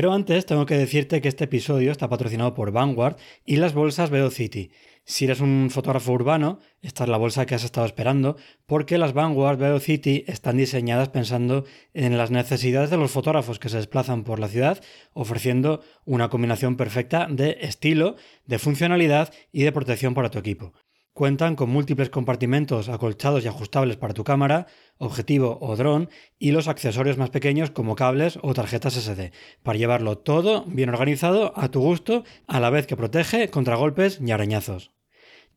Pero 0.00 0.14
antes 0.14 0.46
tengo 0.46 0.64
que 0.64 0.78
decirte 0.78 1.20
que 1.20 1.28
este 1.28 1.44
episodio 1.44 1.92
está 1.92 2.08
patrocinado 2.08 2.54
por 2.54 2.72
Vanguard 2.72 3.16
y 3.44 3.56
las 3.56 3.74
bolsas 3.74 4.08
Velocity. 4.08 4.70
Si 5.04 5.26
eres 5.26 5.40
un 5.42 5.68
fotógrafo 5.70 6.12
urbano, 6.12 6.58
esta 6.80 7.04
es 7.04 7.10
la 7.10 7.18
bolsa 7.18 7.44
que 7.44 7.54
has 7.54 7.64
estado 7.64 7.84
esperando, 7.84 8.38
porque 8.64 8.96
las 8.96 9.12
Vanguard 9.12 9.58
Velocity 9.58 10.24
están 10.26 10.56
diseñadas 10.56 11.10
pensando 11.10 11.66
en 11.92 12.16
las 12.16 12.30
necesidades 12.30 12.88
de 12.88 12.96
los 12.96 13.10
fotógrafos 13.10 13.58
que 13.58 13.68
se 13.68 13.76
desplazan 13.76 14.24
por 14.24 14.40
la 14.40 14.48
ciudad, 14.48 14.82
ofreciendo 15.12 15.82
una 16.06 16.30
combinación 16.30 16.78
perfecta 16.78 17.26
de 17.28 17.58
estilo, 17.60 18.16
de 18.46 18.58
funcionalidad 18.58 19.34
y 19.52 19.64
de 19.64 19.72
protección 19.72 20.14
para 20.14 20.30
tu 20.30 20.38
equipo. 20.38 20.72
Cuentan 21.12 21.56
con 21.56 21.70
múltiples 21.70 22.08
compartimentos 22.08 22.88
acolchados 22.88 23.44
y 23.44 23.48
ajustables 23.48 23.96
para 23.96 24.14
tu 24.14 24.22
cámara, 24.22 24.66
objetivo 24.96 25.58
o 25.60 25.74
dron 25.74 26.08
y 26.38 26.52
los 26.52 26.68
accesorios 26.68 27.18
más 27.18 27.30
pequeños 27.30 27.70
como 27.70 27.96
cables 27.96 28.38
o 28.42 28.54
tarjetas 28.54 28.94
SD, 28.94 29.32
para 29.62 29.78
llevarlo 29.78 30.18
todo 30.18 30.64
bien 30.66 30.88
organizado 30.88 31.52
a 31.56 31.68
tu 31.68 31.80
gusto 31.80 32.24
a 32.46 32.60
la 32.60 32.70
vez 32.70 32.86
que 32.86 32.96
protege 32.96 33.50
contra 33.50 33.74
golpes 33.74 34.20
y 34.24 34.30
arañazos. 34.30 34.92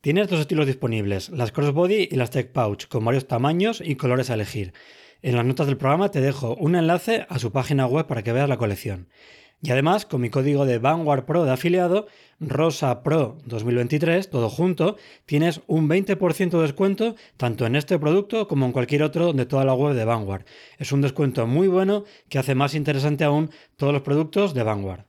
Tienes 0.02 0.28
dos 0.28 0.42
estilos 0.42 0.66
disponibles, 0.66 1.30
las 1.30 1.52
crossbody 1.52 2.10
y 2.12 2.16
las 2.16 2.32
tech 2.32 2.52
pouch, 2.52 2.88
con 2.88 3.06
varios 3.06 3.28
tamaños 3.28 3.80
y 3.80 3.96
colores 3.96 4.32
a 4.32 4.34
elegir. 4.34 4.74
En 5.22 5.38
las 5.38 5.46
notas 5.46 5.68
del 5.68 5.78
programa 5.78 6.10
te 6.10 6.20
dejo 6.20 6.56
un 6.56 6.76
enlace 6.76 7.26
a 7.30 7.40
su 7.40 7.54
página 7.54 7.86
web 7.86 8.08
para 8.08 8.24
que 8.24 8.34
veas 8.34 8.50
la 8.50 8.58
colección. 8.58 9.08
Y 9.66 9.72
además, 9.72 10.06
con 10.06 10.20
mi 10.20 10.30
código 10.30 10.66
de 10.66 10.78
Vanguard 10.78 11.24
Pro 11.24 11.46
de 11.46 11.52
afiliado, 11.52 12.08
Rosa 12.42 13.02
Pro 13.02 13.38
2023, 13.46 14.30
todo 14.30 14.50
junto, 14.50 14.98
tienes 15.26 15.62
un 15.68 15.88
20% 15.88 16.50
de 16.50 16.62
descuento 16.62 17.16
tanto 17.38 17.66
en 17.66 17.78
este 17.78 17.98
producto 17.98 18.50
como 18.50 18.66
en 18.66 18.74
cualquier 18.74 19.04
otro 19.04 19.32
de 19.32 19.46
toda 19.46 19.64
la 19.64 19.74
web 19.74 19.96
de 19.96 20.04
Vanguard. 20.04 20.44
Es 20.80 20.92
un 20.92 21.00
descuento 21.00 21.48
muy 21.48 21.70
bueno 21.70 22.04
que 22.28 22.40
hace 22.40 22.56
más 22.56 22.76
interesante 22.76 23.24
aún 23.24 23.52
todos 23.78 23.94
los 23.94 24.02
productos 24.02 24.54
de 24.54 24.64
Vanguard. 24.64 25.06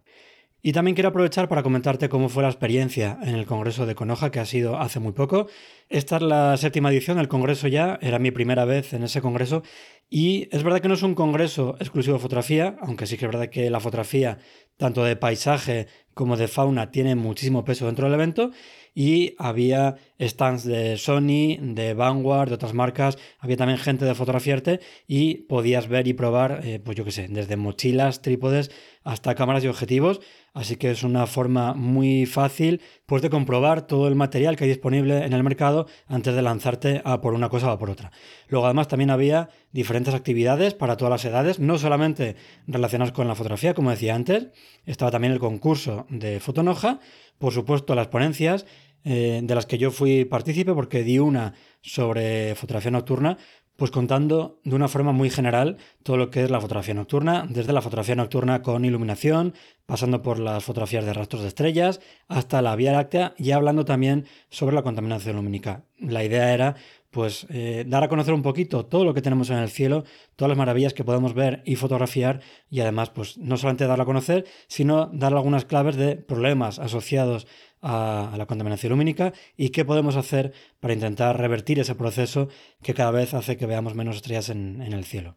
Y 0.67 0.73
también 0.73 0.95
quiero 0.95 1.11
aprovechar 1.11 1.47
para 1.47 1.63
comentarte 1.63 2.09
cómo 2.09 2.31
fue 2.31 2.43
la 2.43 2.49
experiencia 2.49 3.19
en 3.21 3.35
el 3.35 3.45
Congreso 3.45 3.85
de 3.85 3.95
Conoja, 3.95 4.31
que 4.31 4.41
ha 4.41 4.47
sido 4.47 4.79
hace 4.79 4.99
muy 4.99 5.13
poco. 5.13 5.47
Esta 5.91 6.17
es 6.17 6.23
la 6.23 6.57
séptima 6.57 6.91
edición 6.91 7.19
del 7.19 7.29
Congreso 7.29 7.69
ya, 7.69 7.99
era 8.01 8.19
mi 8.19 8.31
primera 8.31 8.65
vez 8.65 8.95
en 8.95 9.03
ese 9.03 9.21
Congreso. 9.21 9.63
Y 10.09 10.49
es 10.53 10.63
verdad 10.63 10.81
que 10.81 10.89
no 10.89 10.95
es 10.95 11.03
un 11.03 11.15
Congreso 11.15 11.77
exclusivo 11.81 12.15
de 12.15 12.23
fotografía, 12.23 12.77
aunque 12.81 13.07
sí 13.07 13.19
que 13.19 13.27
es 13.27 13.31
verdad 13.31 13.51
que 13.51 13.69
la 13.69 13.79
fotografía, 13.79 14.39
tanto 14.79 15.05
de 15.05 15.17
paisaje 15.17 15.87
como 16.15 16.35
de 16.39 16.49
fauna, 16.49 16.91
tiene 16.91 17.15
muchísimo 17.15 17.63
peso 17.67 17.85
dentro 17.85 18.07
del 18.07 18.15
evento. 18.15 18.51
Y 18.95 19.35
había 19.37 19.97
stands 20.21 20.65
de 20.65 20.97
Sony, 20.97 21.59
de 21.61 21.95
Vanguard, 21.95 22.49
de 22.49 22.55
otras 22.55 22.75
marcas, 22.75 23.19
había 23.39 23.57
también 23.57 23.79
gente 23.79 24.05
de 24.05 24.15
fotografiarte 24.15 24.81
y 25.07 25.43
podías 25.49 25.89
ver 25.89 26.07
y 26.09 26.13
probar, 26.13 26.61
eh, 26.65 26.81
pues 26.85 26.97
yo 26.97 27.05
qué 27.05 27.13
sé, 27.13 27.29
desde 27.29 27.57
mochilas, 27.57 28.23
trípodes 28.23 28.71
hasta 29.03 29.35
cámaras 29.35 29.65
y 29.65 29.69
objetivos. 29.69 30.21
Así 30.55 30.77
que 30.77 30.93
es 30.93 31.03
una 31.03 31.27
forma 31.27 31.75
muy 31.75 32.27
fácil 32.27 32.81
pues, 33.07 33.23
de 33.23 33.31
comprobar 33.31 33.89
todo 33.89 34.07
el 34.07 34.15
material 34.15 34.55
que 34.55 34.65
hay 34.65 34.71
disponible 34.71 35.25
en 35.25 35.33
el 35.33 35.43
mercado 35.43 35.89
antes 36.07 36.33
de 36.33 36.43
lanzarte 36.43 37.03
a 37.05 37.21
por 37.21 37.35
una 37.35 37.49
cosa 37.49 37.73
o 37.73 37.79
por 37.79 37.91
otra. 37.91 38.13
Luego 38.47 38.67
además 38.67 38.87
también 38.87 39.11
había 39.11 39.49
diferentes 39.73 40.15
actividades 40.15 40.73
para 40.75 40.97
todas 40.97 41.11
las 41.11 41.25
edades, 41.25 41.59
no 41.59 41.77
solamente 41.77 42.37
relacionadas 42.69 43.13
con 43.13 43.27
la 43.27 43.35
fotografía, 43.35 43.75
como 43.75 43.91
decía 43.91 44.15
antes, 44.15 44.49
estaba 44.87 45.11
también 45.11 45.33
el 45.33 45.41
concurso 45.41 46.07
de 46.09 46.39
Fotonoja, 46.39 47.01
por 47.39 47.53
supuesto 47.53 47.97
las 47.97 48.07
ponencias 48.07 48.65
eh, 49.05 49.41
de 49.43 49.55
las 49.55 49.67
que 49.67 49.79
yo 49.79 49.91
fui 49.91 50.25
partícipe 50.25 50.73
porque 50.73 51.03
di 51.03 51.19
una 51.19 51.55
sobre 51.83 52.55
fotografía 52.55 52.91
nocturna, 52.91 53.39
pues 53.77 53.91
contando 53.91 54.61
de 54.65 54.77
una 54.77 54.89
forma 54.89 55.13
muy 55.13 55.31
general 55.31 55.79
todo 56.03 56.17
lo 56.17 56.31
que 56.31 56.45
es 56.45 56.51
la 56.51 56.61
fotografía 56.61 56.95
nocturna, 56.95 57.47
desde 57.49 57.73
la 57.73 57.83
fotografía 57.83 58.15
nocturna 58.15 58.63
con 58.63 58.85
iluminación, 58.85 59.55
pasando 59.87 60.23
por 60.23 60.39
las 60.39 60.63
fotografías 60.65 61.05
de 61.05 61.13
rastros 61.13 61.43
de 61.43 61.49
estrellas, 61.49 62.01
hasta 62.29 62.63
la 62.63 62.77
Vía 62.77 62.93
Láctea 62.93 63.35
y 63.37 63.51
hablando 63.51 63.85
también 63.85 64.27
sobre 64.49 64.75
la 64.75 64.83
contaminación 64.83 65.37
lumínica. 65.37 65.85
La 65.99 66.23
idea 66.23 66.55
era 66.55 66.77
pues 67.15 67.47
eh, 67.49 67.85
dar 67.87 68.03
a 68.03 68.09
conocer 68.09 68.35
un 68.35 68.43
poquito 68.43 68.87
todo 68.87 69.05
lo 69.05 69.15
que 69.15 69.23
tenemos 69.23 69.49
en 69.49 69.59
el 69.59 69.71
cielo, 69.71 70.03
todas 70.35 70.49
las 70.49 70.59
maravillas 70.59 70.95
que 70.95 71.05
podemos 71.05 71.33
ver 71.33 71.63
y 71.65 71.77
fotografiar 71.77 72.41
y 72.69 72.81
además 72.81 73.11
pues 73.11 73.39
no 73.39 73.57
solamente 73.57 73.87
darlo 73.87 74.03
a 74.03 74.07
conocer, 74.07 74.47
sino 74.67 75.07
dar 75.13 75.33
algunas 75.33 75.65
claves 75.65 75.95
de 75.95 76.17
problemas 76.17 76.81
asociados 76.81 77.47
a, 77.81 78.35
la 78.37 78.47
contaminación 78.47 78.91
lumínica 78.91 79.33
y 79.57 79.69
qué 79.69 79.85
podemos 79.85 80.17
hacer 80.17 80.53
para 80.81 80.93
intentar 80.93 81.39
revertir 81.39 81.79
ese 81.79 81.95
proceso 81.95 82.49
que 82.83 82.95
cada 82.95 83.13
vez 83.13 83.33
hace 83.33 83.57
que 83.57 83.67
veamos 83.67 83.95
menos 83.95 84.17
estrellas 84.17 84.49
en, 84.49 84.83
en 84.83 84.93
el 84.93 85.05
cielo. 85.05 85.37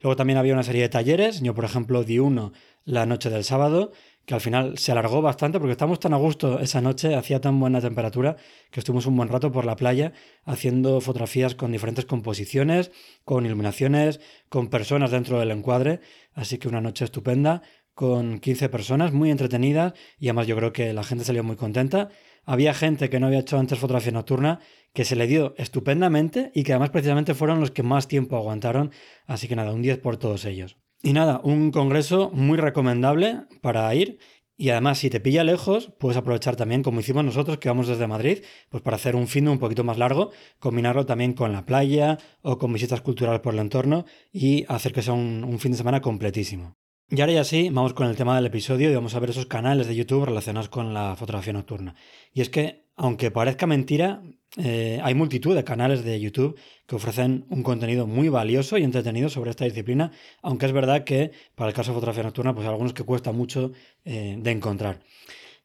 Luego 0.00 0.16
también 0.16 0.38
había 0.38 0.54
una 0.54 0.62
serie 0.62 0.80
de 0.80 0.88
talleres, 0.88 1.42
yo 1.42 1.54
por 1.54 1.66
ejemplo 1.66 2.04
di 2.04 2.18
uno 2.18 2.52
la 2.84 3.04
noche 3.04 3.28
del 3.28 3.44
sábado, 3.44 3.92
que 4.26 4.34
al 4.34 4.40
final 4.40 4.78
se 4.78 4.92
alargó 4.92 5.20
bastante 5.20 5.58
porque 5.58 5.72
estábamos 5.72 6.00
tan 6.00 6.14
a 6.14 6.16
gusto 6.16 6.60
esa 6.60 6.80
noche, 6.80 7.14
hacía 7.14 7.40
tan 7.40 7.58
buena 7.58 7.80
temperatura 7.80 8.36
que 8.70 8.80
estuvimos 8.80 9.06
un 9.06 9.16
buen 9.16 9.28
rato 9.28 9.50
por 9.50 9.64
la 9.64 9.76
playa 9.76 10.12
haciendo 10.44 11.00
fotografías 11.00 11.54
con 11.54 11.72
diferentes 11.72 12.04
composiciones, 12.04 12.92
con 13.24 13.46
iluminaciones, 13.46 14.20
con 14.48 14.68
personas 14.68 15.10
dentro 15.10 15.40
del 15.40 15.50
encuadre, 15.50 16.00
así 16.34 16.58
que 16.58 16.68
una 16.68 16.80
noche 16.80 17.04
estupenda 17.04 17.62
con 17.94 18.38
15 18.38 18.68
personas, 18.68 19.12
muy 19.12 19.30
entretenidas 19.30 19.92
y 20.18 20.28
además 20.28 20.46
yo 20.46 20.56
creo 20.56 20.72
que 20.72 20.92
la 20.92 21.04
gente 21.04 21.24
salió 21.24 21.44
muy 21.44 21.56
contenta. 21.56 22.08
Había 22.44 22.74
gente 22.74 23.10
que 23.10 23.20
no 23.20 23.26
había 23.26 23.40
hecho 23.40 23.58
antes 23.58 23.78
fotografía 23.78 24.12
nocturna 24.12 24.60
que 24.94 25.04
se 25.04 25.16
le 25.16 25.26
dio 25.26 25.54
estupendamente 25.58 26.50
y 26.54 26.64
que 26.64 26.72
además 26.72 26.90
precisamente 26.90 27.34
fueron 27.34 27.60
los 27.60 27.70
que 27.70 27.82
más 27.82 28.08
tiempo 28.08 28.36
aguantaron, 28.36 28.92
así 29.26 29.48
que 29.48 29.56
nada, 29.56 29.72
un 29.72 29.82
10 29.82 29.98
por 29.98 30.16
todos 30.16 30.44
ellos. 30.44 30.78
Y 31.02 31.12
nada, 31.12 31.40
un 31.42 31.72
congreso 31.72 32.30
muy 32.32 32.58
recomendable 32.58 33.42
para 33.60 33.92
ir 33.94 34.18
y 34.62 34.70
además, 34.70 34.98
si 34.98 35.10
te 35.10 35.18
pilla 35.18 35.42
lejos, 35.42 35.92
puedes 35.98 36.16
aprovechar 36.16 36.54
también, 36.54 36.84
como 36.84 37.00
hicimos 37.00 37.24
nosotros, 37.24 37.58
que 37.58 37.68
vamos 37.68 37.88
desde 37.88 38.06
Madrid, 38.06 38.44
pues 38.68 38.80
para 38.80 38.94
hacer 38.94 39.16
un 39.16 39.26
fin 39.26 39.46
de 39.46 39.50
un 39.50 39.58
poquito 39.58 39.82
más 39.82 39.98
largo, 39.98 40.30
combinarlo 40.60 41.04
también 41.04 41.32
con 41.32 41.52
la 41.52 41.66
playa 41.66 42.18
o 42.42 42.58
con 42.58 42.72
visitas 42.72 43.00
culturales 43.00 43.40
por 43.40 43.54
el 43.54 43.60
entorno 43.60 44.04
y 44.30 44.64
hacer 44.68 44.92
que 44.92 45.02
sea 45.02 45.14
un, 45.14 45.42
un 45.42 45.58
fin 45.58 45.72
de 45.72 45.78
semana 45.78 46.00
completísimo. 46.00 46.76
Y 47.08 47.20
ahora 47.20 47.32
ya 47.32 47.44
sí, 47.44 47.70
vamos 47.70 47.92
con 47.92 48.06
el 48.06 48.14
tema 48.14 48.36
del 48.36 48.46
episodio 48.46 48.88
y 48.88 48.94
vamos 48.94 49.14
a 49.14 49.18
ver 49.18 49.30
esos 49.30 49.46
canales 49.46 49.88
de 49.88 49.96
YouTube 49.96 50.26
relacionados 50.26 50.68
con 50.68 50.94
la 50.94 51.16
fotografía 51.16 51.52
nocturna. 51.52 51.96
Y 52.32 52.40
es 52.40 52.48
que, 52.48 52.81
aunque 52.96 53.30
parezca 53.30 53.66
mentira, 53.66 54.22
eh, 54.56 55.00
hay 55.02 55.14
multitud 55.14 55.54
de 55.54 55.64
canales 55.64 56.04
de 56.04 56.20
YouTube 56.20 56.58
que 56.86 56.96
ofrecen 56.96 57.46
un 57.48 57.62
contenido 57.62 58.06
muy 58.06 58.28
valioso 58.28 58.76
y 58.76 58.84
entretenido 58.84 59.28
sobre 59.28 59.50
esta 59.50 59.64
disciplina, 59.64 60.12
aunque 60.42 60.66
es 60.66 60.72
verdad 60.72 61.04
que 61.04 61.32
para 61.54 61.68
el 61.70 61.74
caso 61.74 61.90
de 61.90 61.94
fotografía 61.94 62.22
nocturna, 62.22 62.54
pues 62.54 62.66
hay 62.66 62.72
algunos 62.72 62.92
que 62.92 63.04
cuesta 63.04 63.32
mucho 63.32 63.72
eh, 64.04 64.36
de 64.38 64.50
encontrar. 64.50 65.00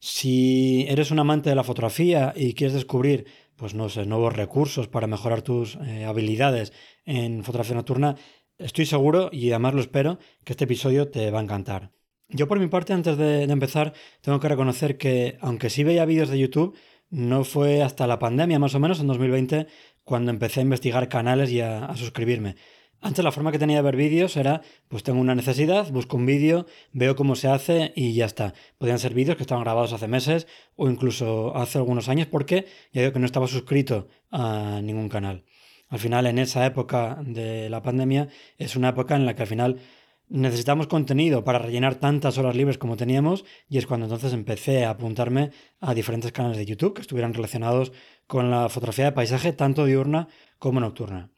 Si 0.00 0.86
eres 0.88 1.10
un 1.10 1.18
amante 1.18 1.50
de 1.50 1.56
la 1.56 1.64
fotografía 1.64 2.32
y 2.36 2.54
quieres 2.54 2.74
descubrir, 2.74 3.26
pues 3.56 3.74
no 3.74 3.88
sé, 3.88 4.06
nuevos 4.06 4.34
recursos 4.34 4.86
para 4.86 5.08
mejorar 5.08 5.42
tus 5.42 5.76
eh, 5.76 6.04
habilidades 6.04 6.72
en 7.04 7.42
fotografía 7.42 7.74
nocturna, 7.74 8.14
Estoy 8.58 8.86
seguro, 8.86 9.30
y 9.30 9.50
además 9.50 9.74
lo 9.74 9.80
espero, 9.80 10.18
que 10.42 10.52
este 10.52 10.64
episodio 10.64 11.08
te 11.08 11.30
va 11.30 11.38
a 11.38 11.42
encantar. 11.42 11.92
Yo 12.28 12.48
por 12.48 12.58
mi 12.58 12.66
parte, 12.66 12.92
antes 12.92 13.16
de, 13.16 13.44
empezar, 13.44 13.94
tengo 14.20 14.40
que 14.40 14.48
reconocer 14.48 14.98
que, 14.98 15.38
aunque 15.40 15.70
sí 15.70 15.84
veía 15.84 16.04
vídeos 16.04 16.28
de 16.28 16.40
YouTube, 16.40 16.76
no 17.10 17.44
fue 17.44 17.82
hasta 17.82 18.06
la 18.06 18.18
pandemia, 18.18 18.58
más 18.58 18.74
o 18.74 18.80
menos, 18.80 19.00
en 19.00 19.06
2020, 19.06 19.66
cuando 20.04 20.30
empecé 20.30 20.60
a 20.60 20.62
investigar 20.62 21.08
canales 21.08 21.50
y 21.50 21.60
a, 21.60 21.94
suscribirme. 21.96 22.56
Antes 23.00 23.24
la 23.24 23.30
forma 23.30 23.52
que 23.52 23.60
tenía 23.60 23.76
de 23.76 23.82
ver 23.82 23.94
vídeos 23.94 24.36
era, 24.36 24.62
pues 24.88 25.04
tengo 25.04 25.20
una 25.20 25.36
necesidad, 25.36 25.88
busco 25.92 26.16
un 26.16 26.26
vídeo, 26.26 26.66
veo 26.92 27.14
cómo 27.14 27.36
se 27.36 27.46
hace 27.46 27.92
y 27.94 28.12
ya 28.14 28.26
está. 28.26 28.54
Podían 28.76 28.98
ser 28.98 29.14
vídeos 29.14 29.36
que 29.36 29.44
estaban 29.44 29.62
grabados 29.62 29.92
hace 29.92 30.08
meses 30.08 30.48
o 30.74 30.90
incluso 30.90 31.56
hace 31.56 31.78
algunos 31.78 32.08
años 32.08 32.26
porque 32.26 32.66
ya 32.92 33.02
digo 33.02 33.12
que 33.12 33.20
no 33.20 33.26
estaba 33.26 33.46
suscrito 33.46 34.08
a 34.32 34.80
ningún 34.82 35.08
canal. 35.08 35.44
Al 35.88 36.00
final, 36.00 36.26
en 36.26 36.38
esa 36.38 36.66
época 36.66 37.18
de 37.24 37.70
la 37.70 37.82
pandemia, 37.82 38.28
es 38.58 38.74
una 38.74 38.90
época 38.90 39.14
en 39.14 39.26
la 39.26 39.34
que 39.34 39.42
al 39.42 39.48
final 39.48 39.80
necesitamos 40.28 40.86
contenido 40.86 41.44
para 41.44 41.58
rellenar 41.58 41.96
tantas 41.96 42.38
horas 42.38 42.56
libres 42.56 42.78
como 42.78 42.96
teníamos 42.96 43.44
y 43.68 43.78
es 43.78 43.86
cuando 43.86 44.06
entonces 44.06 44.32
empecé 44.32 44.84
a 44.84 44.90
apuntarme 44.90 45.50
a 45.80 45.94
diferentes 45.94 46.32
canales 46.32 46.58
de 46.58 46.66
YouTube 46.66 46.94
que 46.94 47.00
estuvieran 47.00 47.34
relacionados 47.34 47.92
con 48.26 48.50
la 48.50 48.68
fotografía 48.68 49.06
de 49.06 49.12
paisaje 49.12 49.52
tanto 49.52 49.84
diurna 49.84 50.28
como 50.58 50.80
nocturna. 50.80 51.30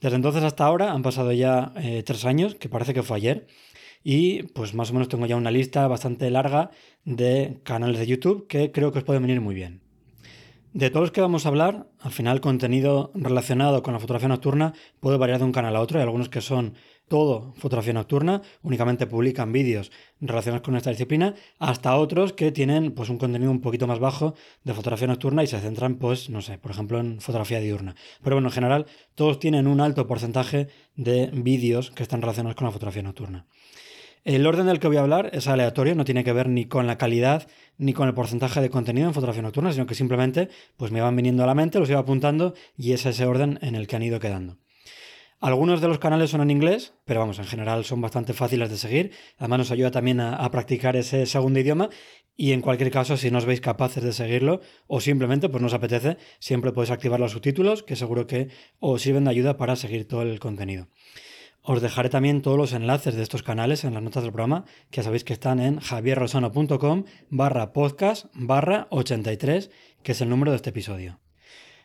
Desde 0.00 0.16
entonces 0.16 0.44
hasta 0.44 0.64
ahora 0.64 0.92
han 0.92 1.02
pasado 1.02 1.32
ya 1.32 1.72
eh, 1.76 2.02
tres 2.04 2.24
años, 2.24 2.54
que 2.54 2.68
parece 2.68 2.94
que 2.94 3.02
fue 3.02 3.16
ayer, 3.16 3.46
y 4.04 4.44
pues 4.44 4.74
más 4.74 4.90
o 4.90 4.92
menos 4.92 5.08
tengo 5.08 5.26
ya 5.26 5.36
una 5.36 5.50
lista 5.50 5.88
bastante 5.88 6.30
larga 6.30 6.70
de 7.04 7.60
canales 7.64 7.98
de 7.98 8.06
YouTube 8.06 8.46
que 8.46 8.70
creo 8.70 8.92
que 8.92 8.98
os 8.98 9.04
pueden 9.04 9.22
venir 9.22 9.40
muy 9.40 9.54
bien. 9.54 9.87
De 10.78 10.90
todos 10.90 11.06
los 11.06 11.10
que 11.10 11.20
vamos 11.20 11.44
a 11.44 11.48
hablar, 11.48 11.88
al 11.98 12.12
final 12.12 12.40
contenido 12.40 13.10
relacionado 13.12 13.82
con 13.82 13.94
la 13.94 13.98
fotografía 13.98 14.28
nocturna 14.28 14.74
puede 15.00 15.18
variar 15.18 15.40
de 15.40 15.44
un 15.44 15.50
canal 15.50 15.74
a 15.74 15.80
otro. 15.80 15.98
Hay 15.98 16.04
algunos 16.04 16.28
que 16.28 16.40
son 16.40 16.74
todo 17.08 17.52
fotografía 17.56 17.92
nocturna, 17.92 18.42
únicamente 18.62 19.08
publican 19.08 19.50
vídeos 19.50 19.90
relacionados 20.20 20.62
con 20.62 20.76
esta 20.76 20.90
disciplina, 20.90 21.34
hasta 21.58 21.96
otros 21.96 22.32
que 22.32 22.52
tienen 22.52 22.92
pues 22.92 23.08
un 23.08 23.18
contenido 23.18 23.50
un 23.50 23.60
poquito 23.60 23.88
más 23.88 23.98
bajo 23.98 24.36
de 24.62 24.72
fotografía 24.72 25.08
nocturna 25.08 25.42
y 25.42 25.48
se 25.48 25.58
centran 25.58 25.96
pues 25.96 26.30
no 26.30 26.42
sé, 26.42 26.58
por 26.58 26.70
ejemplo 26.70 27.00
en 27.00 27.20
fotografía 27.20 27.58
diurna. 27.58 27.96
Pero 28.22 28.36
bueno, 28.36 28.46
en 28.46 28.54
general 28.54 28.86
todos 29.16 29.40
tienen 29.40 29.66
un 29.66 29.80
alto 29.80 30.06
porcentaje 30.06 30.68
de 30.94 31.28
vídeos 31.32 31.90
que 31.90 32.04
están 32.04 32.22
relacionados 32.22 32.54
con 32.54 32.66
la 32.66 32.70
fotografía 32.70 33.02
nocturna. 33.02 33.46
El 34.24 34.46
orden 34.46 34.66
del 34.66 34.80
que 34.80 34.88
voy 34.88 34.96
a 34.96 35.00
hablar 35.00 35.30
es 35.32 35.48
aleatorio, 35.48 35.94
no 35.94 36.04
tiene 36.04 36.24
que 36.24 36.32
ver 36.32 36.48
ni 36.48 36.66
con 36.66 36.86
la 36.86 36.98
calidad 36.98 37.48
ni 37.76 37.92
con 37.92 38.08
el 38.08 38.14
porcentaje 38.14 38.60
de 38.60 38.70
contenido 38.70 39.08
en 39.08 39.14
fotografía 39.14 39.42
nocturna, 39.42 39.72
sino 39.72 39.86
que 39.86 39.94
simplemente 39.94 40.48
pues 40.76 40.90
me 40.90 41.00
van 41.00 41.16
viniendo 41.16 41.44
a 41.44 41.46
la 41.46 41.54
mente, 41.54 41.78
los 41.78 41.88
iba 41.88 42.00
apuntando 42.00 42.54
y 42.76 42.92
es 42.92 43.06
ese 43.06 43.26
orden 43.26 43.58
en 43.62 43.74
el 43.74 43.86
que 43.86 43.96
han 43.96 44.02
ido 44.02 44.20
quedando. 44.20 44.58
Algunos 45.40 45.80
de 45.80 45.86
los 45.86 46.00
canales 46.00 46.30
son 46.30 46.40
en 46.40 46.50
inglés, 46.50 46.94
pero 47.04 47.20
vamos, 47.20 47.38
en 47.38 47.44
general 47.44 47.84
son 47.84 48.00
bastante 48.00 48.32
fáciles 48.32 48.70
de 48.70 48.76
seguir. 48.76 49.12
Además 49.38 49.58
nos 49.60 49.70
ayuda 49.70 49.92
también 49.92 50.18
a, 50.18 50.50
practicar 50.50 50.96
ese 50.96 51.26
segundo 51.26 51.60
idioma 51.60 51.90
y 52.36 52.50
en 52.50 52.60
cualquier 52.60 52.90
caso, 52.90 53.16
si 53.16 53.30
no 53.30 53.38
os 53.38 53.44
veis 53.44 53.60
capaces 53.60 54.02
de 54.02 54.12
seguirlo 54.12 54.60
o 54.88 55.00
simplemente 55.00 55.48
pues 55.48 55.62
nos 55.62 55.74
apetece, 55.74 56.16
siempre 56.40 56.72
podéis 56.72 56.90
activar 56.90 57.20
los 57.20 57.32
subtítulos 57.32 57.84
que 57.84 57.94
seguro 57.94 58.26
que 58.26 58.48
os 58.80 59.00
sirven 59.00 59.24
de 59.24 59.30
ayuda 59.30 59.56
para 59.56 59.76
seguir 59.76 60.08
todo 60.08 60.22
el 60.22 60.40
contenido. 60.40 60.88
Os 61.70 61.82
dejaré 61.82 62.08
también 62.08 62.40
todos 62.40 62.56
los 62.56 62.72
enlaces 62.72 63.14
de 63.14 63.22
estos 63.22 63.42
canales 63.42 63.84
en 63.84 63.92
las 63.92 64.02
notas 64.02 64.22
del 64.22 64.32
programa, 64.32 64.64
que 64.90 65.02
sabéis 65.02 65.22
que 65.22 65.34
están 65.34 65.60
en 65.60 65.80
javierrosano.com 65.80 67.04
barra 67.28 67.74
podcast 67.74 68.24
barra 68.32 68.86
83, 68.88 69.70
que 70.02 70.12
es 70.12 70.20
el 70.22 70.30
número 70.30 70.50
de 70.50 70.56
este 70.56 70.70
episodio. 70.70 71.20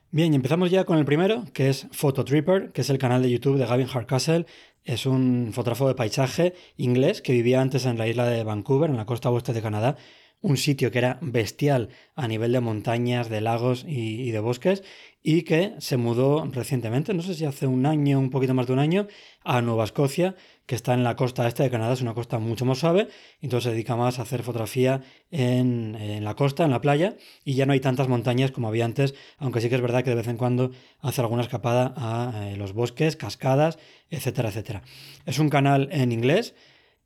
Bien, 0.10 0.32
y 0.32 0.38
empezamos 0.38 0.72
ya 0.72 0.86
con 0.86 1.00
el 1.00 1.04
primero, 1.04 1.44
que 1.52 1.68
es 1.68 1.88
Phototripper, 1.92 2.72
que 2.72 2.80
es 2.80 2.90
el 2.90 2.98
canal 2.98 3.24
de 3.24 3.30
YouTube 3.30 3.58
de 3.58 3.66
Gavin 3.66 3.88
Hardcastle. 3.88 4.46
Es 4.86 5.06
un 5.06 5.50
fotógrafo 5.52 5.90
de 5.90 5.96
paisaje 5.96 6.54
inglés 6.78 7.22
que 7.22 7.34
vivía 7.34 7.60
antes 7.60 7.86
en 7.86 7.98
la 7.98 8.08
isla 8.08 8.26
de 8.26 8.46
Vancouver, 8.46 8.90
en 8.90 8.96
la 8.96 9.06
costa 9.06 9.32
oeste 9.32 9.52
de 9.52 9.62
Canadá, 9.62 9.98
un 10.44 10.58
sitio 10.58 10.92
que 10.92 11.00
era 11.00 11.18
bestial 11.22 11.90
a 12.16 12.28
nivel 12.28 12.52
de 12.52 12.60
montañas, 12.60 13.30
de 13.30 13.42
lagos 13.42 13.86
y, 13.88 14.30
de 14.30 14.40
bosques, 14.40 14.84
y 15.24 15.44
que 15.44 15.74
se 15.80 15.96
mudó 15.96 16.46
recientemente, 16.52 17.14
no 17.14 17.22
sé 17.22 17.34
si 17.34 17.46
hace 17.46 17.66
un 17.66 17.86
año, 17.86 18.20
un 18.20 18.30
poquito 18.30 18.54
más 18.54 18.68
de 18.68 18.74
un 18.74 18.80
año, 18.80 19.08
a 19.46 19.62
Nueva 19.62 19.86
Escocia, 19.86 20.36
que 20.66 20.76
está 20.76 20.94
en 20.94 21.06
la 21.06 21.16
costa 21.16 21.48
este 21.48 21.64
de 21.64 21.70
Canadá, 21.70 21.94
es 21.94 22.02
una 22.02 22.14
costa 22.14 22.40
mucho 22.40 22.66
más 22.66 22.80
suave, 22.80 23.08
entonces 23.42 23.70
se 23.70 23.72
dedica 23.72 23.96
más 23.96 24.20
a 24.20 24.24
hacer 24.24 24.44
fotografía 24.44 25.02
en, 25.32 26.24
la 26.24 26.36
costa, 26.36 26.66
en 26.66 26.72
la 26.72 26.82
playa, 26.82 27.16
y 27.46 27.54
ya 27.56 27.66
no 27.66 27.72
hay 27.72 27.80
tantas 27.80 28.10
montañas 28.10 28.52
como 28.52 28.68
había 28.68 28.84
antes, 28.84 29.16
aunque 29.38 29.62
sí 29.62 29.70
que 29.70 29.76
es 29.76 29.82
verdad 29.82 30.04
que 30.04 30.10
de 30.10 30.18
vez 30.18 30.28
en 30.28 30.38
cuando 30.38 30.72
hace 31.00 31.22
alguna 31.22 31.44
escapada 31.44 31.94
a 31.96 32.50
eh, 32.50 32.58
los 32.58 32.74
bosques, 32.74 33.16
cascadas, 33.16 33.80
etcétera, 34.10 34.50
etcétera. 34.50 34.84
Es 35.26 35.40
un 35.40 35.50
canal 35.50 35.88
en 35.94 36.12
inglés, 36.12 36.54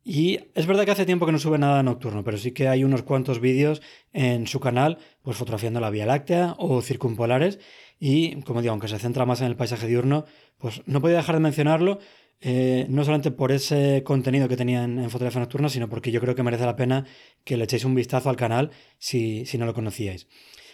y 0.09 0.39
es 0.55 0.65
verdad 0.67 0.85
que 0.85 0.91
hace 0.91 1.05
tiempo 1.05 1.25
que 1.25 1.33
no 1.33 1.37
sube 1.37 1.57
nada 1.57 1.83
nocturno, 1.83 2.23
pero 2.23 2.37
sí 2.37 2.53
que 2.53 2.69
hay 2.69 2.85
unos 2.85 3.03
cuantos 3.03 3.41
vídeos 3.41 3.81
en 4.13 4.47
su 4.47 4.61
canal, 4.61 4.99
pues 5.21 5.35
fotografiando 5.35 5.81
la 5.81 5.89
Vía 5.89 6.05
Láctea 6.05 6.55
o 6.59 6.81
circumpolares. 6.81 7.59
Y 7.99 8.41
como 8.43 8.61
digo, 8.61 8.71
aunque 8.71 8.87
se 8.87 8.99
centra 8.99 9.25
más 9.25 9.41
en 9.41 9.47
el 9.47 9.57
paisaje 9.57 9.85
diurno, 9.85 10.23
pues 10.59 10.81
no 10.85 11.01
podía 11.01 11.17
dejar 11.17 11.35
de 11.35 11.41
mencionarlo, 11.41 11.99
eh, 12.39 12.85
no 12.87 13.03
solamente 13.03 13.31
por 13.31 13.51
ese 13.51 14.03
contenido 14.05 14.47
que 14.47 14.55
tenía 14.55 14.85
en, 14.85 15.09
fotografía 15.09 15.41
nocturna, 15.41 15.67
sino 15.67 15.89
porque 15.89 16.09
yo 16.09 16.21
creo 16.21 16.35
que 16.35 16.43
merece 16.43 16.65
la 16.65 16.77
pena 16.77 17.05
que 17.43 17.57
le 17.57 17.65
echéis 17.65 17.83
un 17.83 17.93
vistazo 17.93 18.29
al 18.29 18.37
canal 18.37 18.71
si, 18.99 19.43
no 19.57 19.65
lo 19.65 19.73
conocíais. 19.73 20.29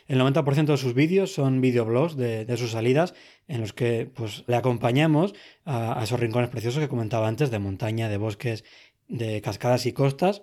El 0.05 0.19
90% 0.19 0.65
de 0.65 0.77
sus 0.77 0.93
vídeos 0.93 1.33
son 1.33 1.59
videoblogs 1.59 2.17
de, 2.17 2.45
de, 2.45 2.57
sus 2.57 2.71
salidas 2.71 3.15
en 3.47 3.61
los 3.61 3.73
que 3.73 4.05
pues, 4.13 4.43
le 4.45 4.57
acompañamos 4.57 5.33
a, 5.65 5.97
a, 5.97 6.03
esos 6.03 6.19
rincones 6.19 6.49
preciosos 6.49 6.81
que 6.81 6.89
comentaba 6.89 7.27
antes, 7.27 7.49
de 7.49 7.57
montaña, 7.57 8.09
de 8.09 8.17
bosques 8.17 8.65
de 9.13 9.41
cascadas 9.41 9.85
y 9.85 9.93
costas. 9.93 10.41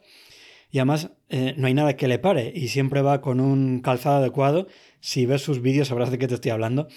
Y 0.70 0.78
además 0.78 1.10
eh, 1.28 1.54
no 1.56 1.66
hay 1.66 1.74
nada 1.74 1.96
que 1.96 2.08
le 2.08 2.18
pare 2.18 2.52
y 2.54 2.68
siempre 2.68 3.02
va 3.02 3.20
con 3.20 3.40
un 3.40 3.80
calzado 3.80 4.16
adecuado. 4.16 4.68
Si 5.00 5.26
ves 5.26 5.42
sus 5.42 5.60
vídeos 5.60 5.88
sabrás 5.88 6.10
de 6.10 6.18
qué 6.18 6.28
te 6.28 6.34
estoy 6.34 6.52
hablando 6.52 6.88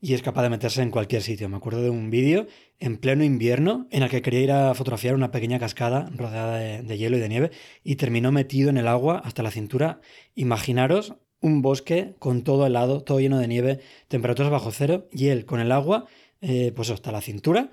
y 0.00 0.14
es 0.14 0.22
capaz 0.22 0.42
de 0.42 0.50
meterse 0.50 0.82
en 0.82 0.90
cualquier 0.90 1.22
sitio. 1.22 1.48
Me 1.48 1.56
acuerdo 1.56 1.82
de 1.82 1.90
un 1.90 2.10
vídeo 2.10 2.46
en 2.78 2.96
pleno 2.96 3.22
invierno 3.22 3.86
en 3.90 4.02
el 4.02 4.10
que 4.10 4.22
quería 4.22 4.40
ir 4.40 4.52
a 4.52 4.74
fotografiar 4.74 5.14
una 5.14 5.30
pequeña 5.30 5.58
cascada 5.58 6.10
rodeada 6.14 6.56
de, 6.56 6.98
hielo 6.98 7.18
y 7.18 7.20
de 7.20 7.28
nieve 7.28 7.50
y 7.84 7.96
terminó 7.96 8.32
metido 8.32 8.70
en 8.70 8.78
el 8.78 8.88
agua 8.88 9.20
hasta 9.24 9.42
la 9.42 9.50
cintura. 9.50 10.00
Imaginaros 10.34 11.14
un 11.40 11.62
bosque 11.62 12.16
con 12.18 12.42
todo 12.42 12.66
helado, 12.66 13.02
todo 13.02 13.20
lleno 13.20 13.38
de 13.38 13.48
nieve, 13.48 13.80
temperaturas 14.08 14.50
bajo 14.50 14.72
cero 14.72 15.08
y 15.12 15.28
él 15.28 15.44
con 15.44 15.60
el 15.60 15.70
agua 15.70 16.06
eh, 16.40 16.72
pues 16.74 16.90
hasta 16.90 17.12
la 17.12 17.20
cintura, 17.20 17.70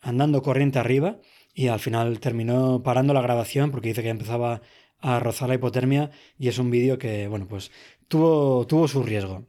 andando 0.00 0.42
corriente 0.42 0.78
arriba 0.78 1.20
y 1.56 1.68
al 1.68 1.80
final 1.80 2.20
terminó 2.20 2.82
parando 2.82 3.14
la 3.14 3.22
grabación 3.22 3.70
porque 3.70 3.88
dice 3.88 4.02
que 4.02 4.10
empezaba 4.10 4.60
a 5.00 5.18
rozar 5.20 5.48
la 5.48 5.54
hipotermia 5.54 6.10
y 6.38 6.48
es 6.48 6.58
un 6.58 6.70
vídeo 6.70 6.98
que, 6.98 7.28
bueno, 7.28 7.48
pues 7.48 7.72
tuvo, 8.08 8.66
tuvo 8.66 8.86
su 8.86 9.02
riesgo. 9.02 9.46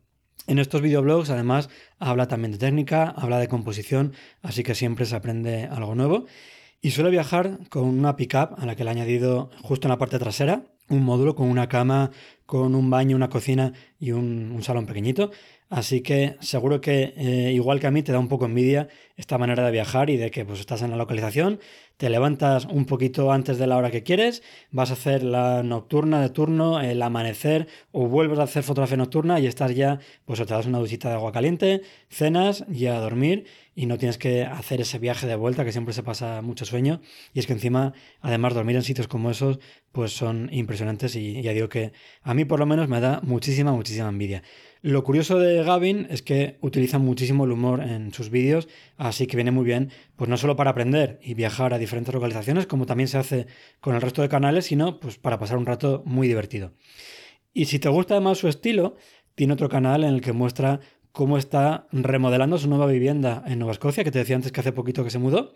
En 0.48 0.58
estos 0.58 0.82
videoblogs 0.82 1.30
además 1.30 1.70
habla 2.00 2.30
también 2.30 2.54
de 2.54 2.60
técnica, 2.60 3.10
habla 3.10 3.40
de 3.40 3.50
composición, 3.50 4.14
así 4.42 4.64
que 4.64 4.74
siempre 4.74 5.06
se 5.06 5.18
aprende 5.18 5.66
algo 5.66 5.96
nuevo. 5.96 6.26
Y 6.80 6.92
suele 6.92 7.10
viajar 7.10 7.60
con 7.70 7.84
una 7.84 8.16
pickup 8.16 8.58
a 8.58 8.66
la 8.66 8.78
que 8.78 8.86
le 8.86 8.92
ha 8.92 8.94
añadido 8.94 9.50
justo 9.62 9.88
en 9.88 9.90
la 9.90 9.98
parte 9.98 10.18
trasera 10.18 10.64
un 10.90 11.04
módulo 11.04 11.36
con 11.36 11.50
una 11.50 11.68
cama, 11.68 12.12
con 12.46 12.76
un 12.76 12.90
baño, 12.90 13.16
una 13.16 13.30
cocina 13.30 13.74
y 14.00 14.12
un, 14.12 14.52
un 14.52 14.64
salón 14.64 14.86
pequeñito. 14.86 15.32
Así 15.70 16.02
que 16.02 16.38
seguro 16.40 16.80
que 16.80 17.14
eh, 17.18 17.52
igual 17.54 17.80
que 17.80 17.88
a 17.88 17.92
mí 17.92 18.04
te 18.04 18.12
da 18.12 18.20
un 18.20 18.30
poco 18.30 18.46
envidia 18.46 18.88
esta 19.18 19.38
manera 19.38 19.66
de 19.66 19.72
viajar 19.72 20.10
y 20.10 20.18
de 20.18 20.32
que 20.32 20.46
pues 20.46 20.60
estás 20.60 20.84
en 20.84 20.92
la 20.92 20.98
localización, 20.98 21.60
te 21.98 22.10
levantas 22.10 22.66
un 22.66 22.86
poquito 22.86 23.32
antes 23.32 23.58
de 23.58 23.66
la 23.66 23.76
hora 23.76 23.90
que 23.90 24.04
quieres, 24.04 24.44
vas 24.72 24.92
a 24.92 24.94
hacer 24.94 25.24
la 25.24 25.64
nocturna 25.64 26.22
de 26.22 26.30
turno, 26.30 26.80
el 26.80 27.02
amanecer 27.02 27.68
o 27.92 28.08
vuelves 28.08 28.38
a 28.38 28.44
hacer 28.44 28.64
fotografía 28.64 28.98
nocturna 28.98 29.40
y 29.40 29.48
estás 29.48 29.76
ya, 29.76 30.00
pues 30.26 30.40
o 30.40 30.46
te 30.46 30.54
das 30.54 30.68
una 30.68 30.78
duchita 30.78 31.10
de 31.10 31.16
agua 31.16 31.32
caliente, 31.32 31.82
cenas 32.10 32.64
y 32.72 32.86
a 32.86 33.00
dormir 33.00 33.46
y 33.76 33.88
no 33.88 33.98
tienes 33.98 34.18
que 34.20 34.44
hacer 34.44 34.82
ese 34.82 35.00
viaje 35.00 35.28
de 35.28 35.36
vuelta 35.36 35.66
que 35.66 35.72
siempre 35.72 35.94
se 35.94 36.04
pasa 36.04 36.42
mucho 36.44 36.66
sueño 36.66 37.02
y 37.34 37.40
es 37.40 37.48
que 37.48 37.54
encima 37.54 37.94
además 38.22 38.54
dormir 38.54 38.76
en 38.76 38.84
sitios 38.84 39.08
como 39.08 39.32
esos 39.32 39.60
pues 39.92 40.14
son 40.14 40.50
impresionantes 40.52 41.16
y 41.16 41.42
ya 41.42 41.54
digo 41.54 41.70
que 41.70 41.92
a 42.22 42.36
mí 42.36 42.46
por 42.46 42.60
lo 42.60 42.68
menos 42.68 42.88
me 42.88 43.00
da 43.00 43.20
muchísima, 43.24 43.72
muchísima 43.72 44.10
envidia. 44.10 44.44
Lo 44.82 45.04
curioso 45.04 45.40
de 45.40 45.64
Gavin 45.64 46.08
es 46.10 46.22
que 46.22 46.58
utiliza 46.62 47.00
muchísimo 47.00 47.46
el 47.46 47.52
humor 47.52 47.82
en 47.82 48.14
sus 48.14 48.30
vídeos, 48.30 48.68
así 49.08 49.28
que 49.28 49.38
viene 49.38 49.52
muy 49.52 49.66
bien, 49.66 49.92
pues 50.16 50.30
no 50.30 50.38
solo 50.38 50.56
para 50.56 50.72
aprender 50.72 51.20
y 51.22 51.34
viajar 51.34 51.74
a 51.74 51.78
diferentes 51.78 52.14
localizaciones, 52.14 52.68
como 52.68 52.86
también 52.86 53.08
se 53.08 53.18
hace 53.18 53.48
con 53.80 53.96
el 53.96 54.02
resto 54.02 54.22
de 54.22 54.30
canales, 54.30 54.66
sino 54.66 55.00
pues 55.00 55.18
para 55.18 55.40
pasar 55.40 55.58
un 55.58 55.66
rato 55.66 56.04
muy 56.06 56.28
divertido. 56.28 56.74
Y 57.54 57.66
si 57.66 57.80
te 57.80 57.90
gusta 57.90 58.16
además 58.16 58.38
su 58.38 58.48
estilo, 58.48 58.96
tiene 59.36 59.54
otro 59.54 59.70
canal 59.70 60.04
en 60.04 60.14
el 60.14 60.22
que 60.22 60.34
muestra 60.34 60.80
cómo 61.12 61.40
está 61.40 61.88
remodelando 61.92 62.60
su 62.60 62.70
nueva 62.70 62.86
vivienda 62.86 63.44
en 63.48 63.58
Nueva 63.58 63.72
Escocia, 63.72 64.04
que 64.04 64.12
te 64.12 64.20
decía 64.20 64.36
antes 64.36 64.52
que 64.52 64.60
hace 64.60 64.72
poquito 64.72 65.04
que 65.04 65.10
se 65.10 65.18
mudó, 65.18 65.56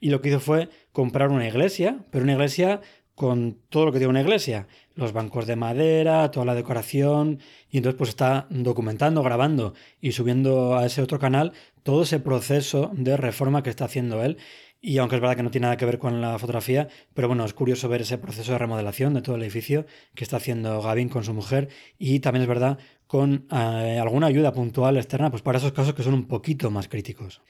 y 0.00 0.08
lo 0.08 0.22
que 0.22 0.30
hizo 0.30 0.40
fue 0.40 0.70
comprar 0.90 1.28
una 1.28 1.46
iglesia, 1.46 2.06
pero 2.10 2.24
una 2.24 2.32
iglesia 2.32 2.80
con 3.22 3.56
todo 3.68 3.84
lo 3.84 3.92
que 3.92 4.00
tiene 4.00 4.10
una 4.10 4.20
iglesia, 4.20 4.66
los 4.96 5.12
bancos 5.12 5.46
de 5.46 5.54
madera, 5.54 6.32
toda 6.32 6.44
la 6.44 6.56
decoración, 6.56 7.38
y 7.70 7.76
entonces 7.76 7.96
pues 7.96 8.10
está 8.10 8.48
documentando, 8.50 9.22
grabando 9.22 9.74
y 10.00 10.10
subiendo 10.10 10.76
a 10.76 10.86
ese 10.86 11.02
otro 11.02 11.20
canal 11.20 11.52
todo 11.84 12.02
ese 12.02 12.18
proceso 12.18 12.90
de 12.94 13.16
reforma 13.16 13.62
que 13.62 13.70
está 13.70 13.84
haciendo 13.84 14.24
él. 14.24 14.38
Y 14.80 14.98
aunque 14.98 15.14
es 15.14 15.22
verdad 15.22 15.36
que 15.36 15.44
no 15.44 15.52
tiene 15.52 15.66
nada 15.66 15.76
que 15.76 15.84
ver 15.84 16.00
con 16.00 16.20
la 16.20 16.36
fotografía, 16.36 16.88
pero 17.14 17.28
bueno, 17.28 17.44
es 17.44 17.54
curioso 17.54 17.88
ver 17.88 18.00
ese 18.00 18.18
proceso 18.18 18.50
de 18.50 18.58
remodelación 18.58 19.14
de 19.14 19.22
todo 19.22 19.36
el 19.36 19.42
edificio 19.42 19.86
que 20.16 20.24
está 20.24 20.38
haciendo 20.38 20.82
Gavin 20.82 21.08
con 21.08 21.22
su 21.22 21.32
mujer 21.32 21.68
y 22.00 22.18
también 22.18 22.42
es 22.42 22.48
verdad 22.48 22.76
con 23.06 23.46
eh, 23.52 24.00
alguna 24.02 24.26
ayuda 24.26 24.52
puntual 24.52 24.96
externa 24.96 25.30
pues 25.30 25.42
para 25.42 25.58
esos 25.58 25.70
casos 25.70 25.94
que 25.94 26.02
son 26.02 26.14
un 26.14 26.26
poquito 26.26 26.72
más 26.72 26.88
críticos. 26.88 27.40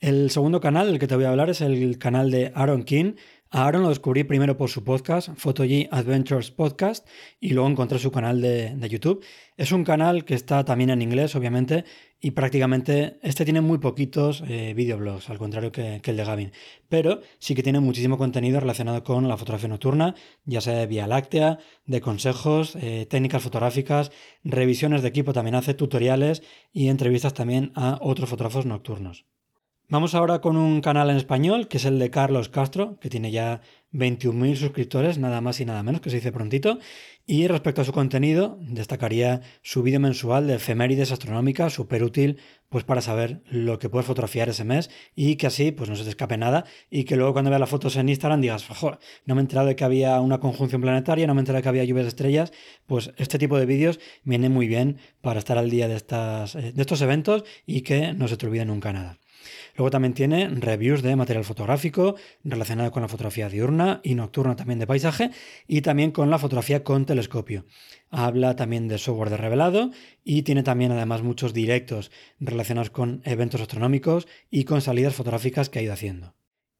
El 0.00 0.30
segundo 0.30 0.60
canal 0.60 0.88
del 0.88 0.98
que 0.98 1.06
te 1.06 1.16
voy 1.16 1.24
a 1.24 1.30
hablar 1.30 1.48
es 1.48 1.62
el 1.62 1.98
canal 1.98 2.30
de 2.30 2.52
Aaron 2.54 2.84
King. 2.84 3.14
Aaron 3.50 3.82
lo 3.82 3.90
descubrí 3.90 4.24
primero 4.24 4.56
por 4.56 4.68
su 4.70 4.82
podcast, 4.82 5.28
Photogy 5.36 5.88
Adventures 5.92 6.50
Podcast, 6.50 7.06
y 7.38 7.50
luego 7.50 7.68
encontré 7.68 7.98
su 8.00 8.10
canal 8.10 8.40
de, 8.40 8.76
YouTube. 8.88 9.24
Es 9.56 9.70
un 9.70 9.84
canal 9.84 10.24
que 10.24 10.34
está 10.34 10.64
también 10.64 10.90
en 10.90 11.00
inglés, 11.00 11.36
obviamente, 11.36 11.84
y 12.20 12.32
prácticamente 12.32 13.18
este 13.22 13.44
tiene 13.44 13.60
muy 13.60 13.78
poquitos 13.78 14.42
eh, 14.48 14.74
videoblogs, 14.74 15.30
al 15.30 15.38
contrario 15.38 15.70
que, 15.70 16.00
que, 16.02 16.10
el 16.10 16.16
de 16.16 16.24
Gavin. 16.24 16.52
Pero 16.88 17.20
sí 17.38 17.54
que 17.54 17.62
tiene 17.62 17.78
muchísimo 17.78 18.18
contenido 18.18 18.58
relacionado 18.58 19.04
con 19.04 19.28
la 19.28 19.36
fotografía 19.36 19.68
nocturna, 19.68 20.16
ya 20.44 20.60
sea 20.60 20.74
de 20.74 20.86
Vía 20.86 21.06
Láctea, 21.06 21.58
de 21.84 22.00
consejos, 22.00 22.76
eh, 22.76 23.06
técnicas 23.08 23.44
fotográficas, 23.44 24.10
revisiones 24.42 25.02
de 25.02 25.08
equipo, 25.08 25.32
también 25.32 25.54
hace 25.54 25.74
tutoriales 25.74 26.42
y 26.72 26.88
entrevistas 26.88 27.32
también 27.32 27.70
a 27.76 27.98
otros 28.00 28.28
fotógrafos 28.28 28.66
nocturnos. 28.66 29.24
Vamos 29.88 30.16
ahora 30.16 30.40
con 30.40 30.56
un 30.56 30.80
canal 30.80 31.10
en 31.10 31.16
español, 31.16 31.68
que 31.68 31.76
es 31.76 31.84
el 31.84 32.00
de 32.00 32.10
Carlos 32.10 32.48
Castro, 32.48 32.98
que 32.98 33.08
tiene 33.08 33.30
ya 33.30 33.60
21.000 33.92 34.56
suscriptores, 34.56 35.18
nada 35.18 35.40
más 35.40 35.60
y 35.60 35.64
nada 35.64 35.84
menos, 35.84 36.00
que 36.00 36.10
se 36.10 36.16
dice 36.16 36.32
prontito. 36.32 36.80
Y 37.24 37.46
respecto 37.46 37.82
a 37.82 37.84
su 37.84 37.92
contenido, 37.92 38.58
destacaría 38.62 39.42
su 39.62 39.84
vídeo 39.84 40.00
mensual 40.00 40.48
de 40.48 40.56
efemérides 40.56 41.12
astronómicas, 41.12 41.72
súper 41.72 42.02
útil 42.02 42.38
pues 42.68 42.82
para 42.82 43.00
saber 43.00 43.42
lo 43.48 43.78
que 43.78 43.88
puedes 43.88 44.06
fotografiar 44.06 44.48
ese 44.48 44.64
mes 44.64 44.90
y 45.14 45.36
que 45.36 45.46
así 45.46 45.70
pues 45.70 45.88
no 45.88 45.94
se 45.94 46.02
te 46.02 46.10
escape 46.10 46.36
nada 46.36 46.64
y 46.90 47.04
que 47.04 47.14
luego 47.14 47.32
cuando 47.32 47.50
veas 47.50 47.60
las 47.60 47.70
fotos 47.70 47.94
en 47.94 48.08
Instagram 48.08 48.40
digas, 48.40 48.66
no 49.24 49.34
me 49.36 49.40
he 49.40 49.42
enterado 49.42 49.68
de 49.68 49.76
que 49.76 49.84
había 49.84 50.20
una 50.20 50.40
conjunción 50.40 50.80
planetaria, 50.80 51.28
no 51.28 51.34
me 51.34 51.38
he 51.38 51.42
enterado 51.42 51.58
de 51.58 51.62
que 51.62 51.68
había 51.68 51.84
lluvias 51.84 52.06
de 52.06 52.08
estrellas, 52.08 52.52
pues 52.86 53.12
este 53.18 53.38
tipo 53.38 53.56
de 53.56 53.66
vídeos 53.66 54.00
viene 54.24 54.48
muy 54.48 54.66
bien 54.66 54.98
para 55.20 55.38
estar 55.38 55.58
al 55.58 55.70
día 55.70 55.86
de, 55.86 55.94
estas, 55.94 56.54
de 56.54 56.74
estos 56.76 57.00
eventos 57.02 57.44
y 57.66 57.82
que 57.82 58.14
no 58.14 58.26
se 58.26 58.36
te 58.36 58.46
olvide 58.46 58.64
nunca 58.64 58.92
nada. 58.92 59.18
Luego 59.76 59.90
también 59.90 60.14
tiene 60.14 60.48
reviews 60.48 61.02
de 61.02 61.16
material 61.16 61.44
fotográfico 61.44 62.16
relacionado 62.44 62.90
con 62.90 63.02
la 63.02 63.08
fotografía 63.08 63.48
diurna 63.48 64.00
y 64.02 64.14
nocturna 64.14 64.56
también 64.56 64.78
de 64.78 64.86
paisaje 64.86 65.30
y 65.66 65.82
también 65.82 66.12
con 66.12 66.30
la 66.30 66.38
fotografía 66.38 66.82
con 66.82 67.04
telescopio. 67.04 67.66
Habla 68.10 68.56
también 68.56 68.88
de 68.88 68.98
software 68.98 69.30
de 69.30 69.36
revelado 69.36 69.90
y 70.24 70.42
tiene 70.42 70.62
también 70.62 70.92
además 70.92 71.22
muchos 71.22 71.52
directos 71.52 72.10
relacionados 72.40 72.90
con 72.90 73.20
eventos 73.24 73.60
astronómicos 73.60 74.26
y 74.50 74.64
con 74.64 74.80
salidas 74.80 75.14
fotográficas 75.14 75.68
que 75.68 75.78
ha 75.78 75.82
ido 75.82 75.92
haciendo. 75.92 76.34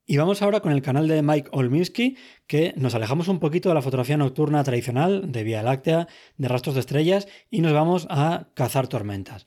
Y 0.09 0.19
vamos 0.19 0.41
ahora 0.41 0.61
con 0.61 0.71
el 0.71 0.83
canal 0.83 1.09
de 1.09 1.21
Mike 1.21 1.49
Olminsky, 1.51 2.17
que 2.47 2.73
nos 2.77 2.95
alejamos 2.95 3.27
un 3.27 3.41
poquito 3.41 3.69
de 3.69 3.75
la 3.75 3.83
fotografía 3.83 4.17
nocturna 4.17 4.63
tradicional, 4.63 5.33
de 5.33 5.43
Vía 5.43 5.65
Láctea, 5.65 6.07
de 6.37 6.47
rastros 6.47 6.77
de 6.77 6.81
estrellas, 6.81 7.27
y 7.51 7.61
nos 7.61 7.73
vamos 7.73 8.07
a 8.09 8.47
cazar 8.55 8.87
tormentas. 8.87 9.47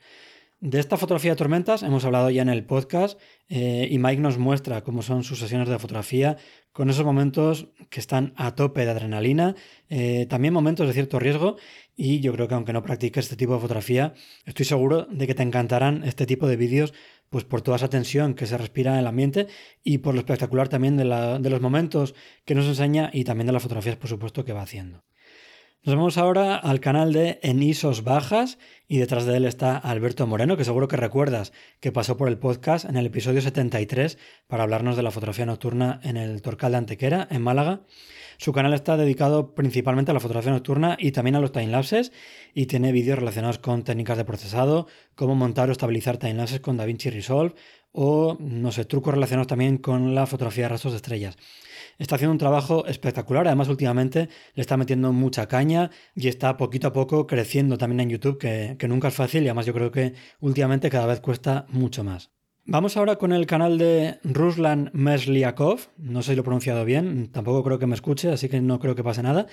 De 0.62 0.78
esta 0.82 0.98
fotografía 0.98 1.32
de 1.32 1.38
tormentas 1.38 1.84
hemos 1.84 2.04
hablado 2.04 2.30
ya 2.30 2.42
en 2.42 2.50
el 2.50 2.66
podcast 2.66 3.18
eh, 3.48 3.88
y 3.90 3.98
Mike 3.98 4.22
nos 4.22 4.38
muestra 4.38 4.84
cómo 4.84 5.02
son 5.02 5.24
sus 5.24 5.40
sesiones 5.40 5.70
de 5.70 5.80
fotografía 5.80 6.36
con 6.74 6.90
esos 6.90 7.06
momentos 7.06 7.70
que 7.90 8.02
están 8.02 8.34
a 8.36 8.56
tope 8.56 8.84
de 8.84 8.92
adrenalina, 8.92 9.56
eh, 9.88 10.26
también 10.26 10.54
momentos 10.54 10.86
de 10.86 10.92
cierto 10.92 11.18
riesgo 11.18 11.56
y 11.96 12.20
yo 12.20 12.34
creo 12.34 12.50
que 12.50 12.56
aunque 12.56 12.74
no 12.74 12.84
practiques 12.84 13.24
este 13.24 13.38
tipo 13.38 13.54
de 13.54 13.62
fotografía, 13.62 14.14
estoy 14.44 14.66
seguro 14.66 15.06
de 15.10 15.28
que 15.28 15.34
te 15.34 15.44
encantarán 15.44 16.04
este 16.04 16.26
tipo 16.26 16.46
de 16.46 16.58
vídeos 16.58 16.94
pues 17.30 17.46
por 17.46 17.62
toda 17.62 17.78
esa 17.78 17.90
tensión 17.90 18.34
que 18.34 18.46
se 18.46 18.58
respira 18.58 18.92
en 18.92 19.00
el 19.00 19.08
ambiente 19.08 19.48
y 19.82 20.00
por 20.00 20.14
lo 20.14 20.20
espectacular 20.20 20.68
también 20.68 20.98
de, 20.98 21.06
de 21.06 21.50
los 21.50 21.62
momentos 21.62 22.16
que 22.44 22.54
nos 22.54 22.66
enseña 22.66 23.12
y 23.14 23.24
también 23.24 23.48
de 23.48 23.54
las 23.54 23.64
fotografías 23.64 23.96
por 23.96 24.10
supuesto 24.10 24.44
que 24.44 24.52
va 24.52 24.64
haciendo. 24.64 25.06
Nos 25.82 25.96
vamos 25.96 26.18
ahora 26.18 26.58
al 26.58 26.82
canal 26.82 27.14
de 27.14 27.40
Enisos 27.42 28.04
Bajas 28.04 28.58
y 28.90 28.98
detrás 28.98 29.26
de 29.26 29.38
él 29.38 29.46
está 29.46 29.78
Alberto 29.78 30.28
Moreno, 30.28 30.58
que 30.58 30.66
seguro 30.66 30.90
que 30.90 30.98
recuerdas 30.98 31.54
que 31.80 31.94
pasó 31.94 32.18
por 32.18 32.28
el 32.28 32.38
podcast 32.38 32.84
en 32.84 32.98
el 32.98 33.06
episodio 33.06 33.42
73 33.42 34.18
para 34.48 34.64
hablarnos 34.64 34.98
de 34.98 35.04
la 35.04 35.12
fotografía 35.12 35.46
nocturna 35.46 36.02
en 36.04 36.18
el 36.18 36.42
Torcal 36.42 36.74
de 36.74 36.80
Antequera, 36.80 37.30
en 37.32 37.42
Málaga. 37.42 37.84
Su 38.38 38.52
canal 38.52 38.74
está 38.74 38.98
dedicado 38.98 39.56
principalmente 39.56 40.12
a 40.12 40.14
la 40.14 40.20
fotografía 40.20 40.52
nocturna 40.52 40.98
y 41.00 41.14
también 41.14 41.38
a 41.38 41.40
los 41.40 41.54
timelapses 41.54 42.12
y 42.54 42.66
tiene 42.66 42.92
vídeos 42.92 43.18
relacionados 43.18 43.60
con 43.60 43.86
técnicas 43.86 44.18
de 44.18 44.26
procesado, 44.26 44.88
cómo 45.16 45.34
montar 45.36 45.70
o 45.70 45.72
estabilizar 45.72 46.18
timelapses 46.18 46.60
con 46.60 46.76
DaVinci 46.76 47.10
Resolve 47.10 47.56
o, 47.94 48.36
no 48.42 48.74
sé, 48.74 48.84
trucos 48.84 49.14
relacionados 49.14 49.48
también 49.48 49.78
con 49.78 50.14
la 50.14 50.26
fotografía 50.28 50.66
de 50.66 50.70
rastros 50.70 50.92
de 50.92 50.98
estrellas. 50.98 51.38
Está 52.00 52.16
haciendo 52.16 52.32
un 52.32 52.38
trabajo 52.38 52.86
espectacular, 52.86 53.46
además 53.46 53.68
últimamente 53.68 54.30
le 54.56 54.62
está 54.62 54.78
metiendo 54.78 55.12
mucha 55.12 55.50
caña 55.50 55.92
y 56.16 56.30
está 56.30 56.56
poquito 56.56 56.88
a 56.88 56.94
poco 56.94 57.28
creciendo 57.28 57.78
también 57.78 58.00
en 58.00 58.10
YouTube, 58.10 58.38
que, 58.38 58.88
nunca 58.88 59.10
es 59.10 59.14
fácil 59.14 59.44
y 59.44 59.48
además 59.48 59.66
yo 59.66 59.74
creo 59.74 59.92
que 59.92 60.14
últimamente 60.40 60.90
cada 60.90 61.08
vez 61.08 61.20
cuesta 61.20 61.66
mucho 61.68 62.06
más. 62.06 62.32
Vamos 62.64 62.96
ahora 62.96 63.18
con 63.18 63.34
el 63.34 63.46
canal 63.46 63.78
de 63.78 64.20
Ruslan 64.24 64.92
Mesliakov, 64.94 65.90
no 65.98 66.22
sé 66.22 66.32
si 66.32 66.36
lo 66.36 66.42
he 66.42 66.46
pronunciado 66.46 66.86
bien, 66.86 67.32
tampoco 67.34 67.66
creo 67.66 67.80
que 67.80 67.88
me 67.88 67.96
escuche, 67.96 68.30
así 68.30 68.48
que 68.48 68.62
no 68.62 68.80
creo 68.80 68.96
que 68.96 69.04
pase 69.04 69.22
nada. 69.22 69.48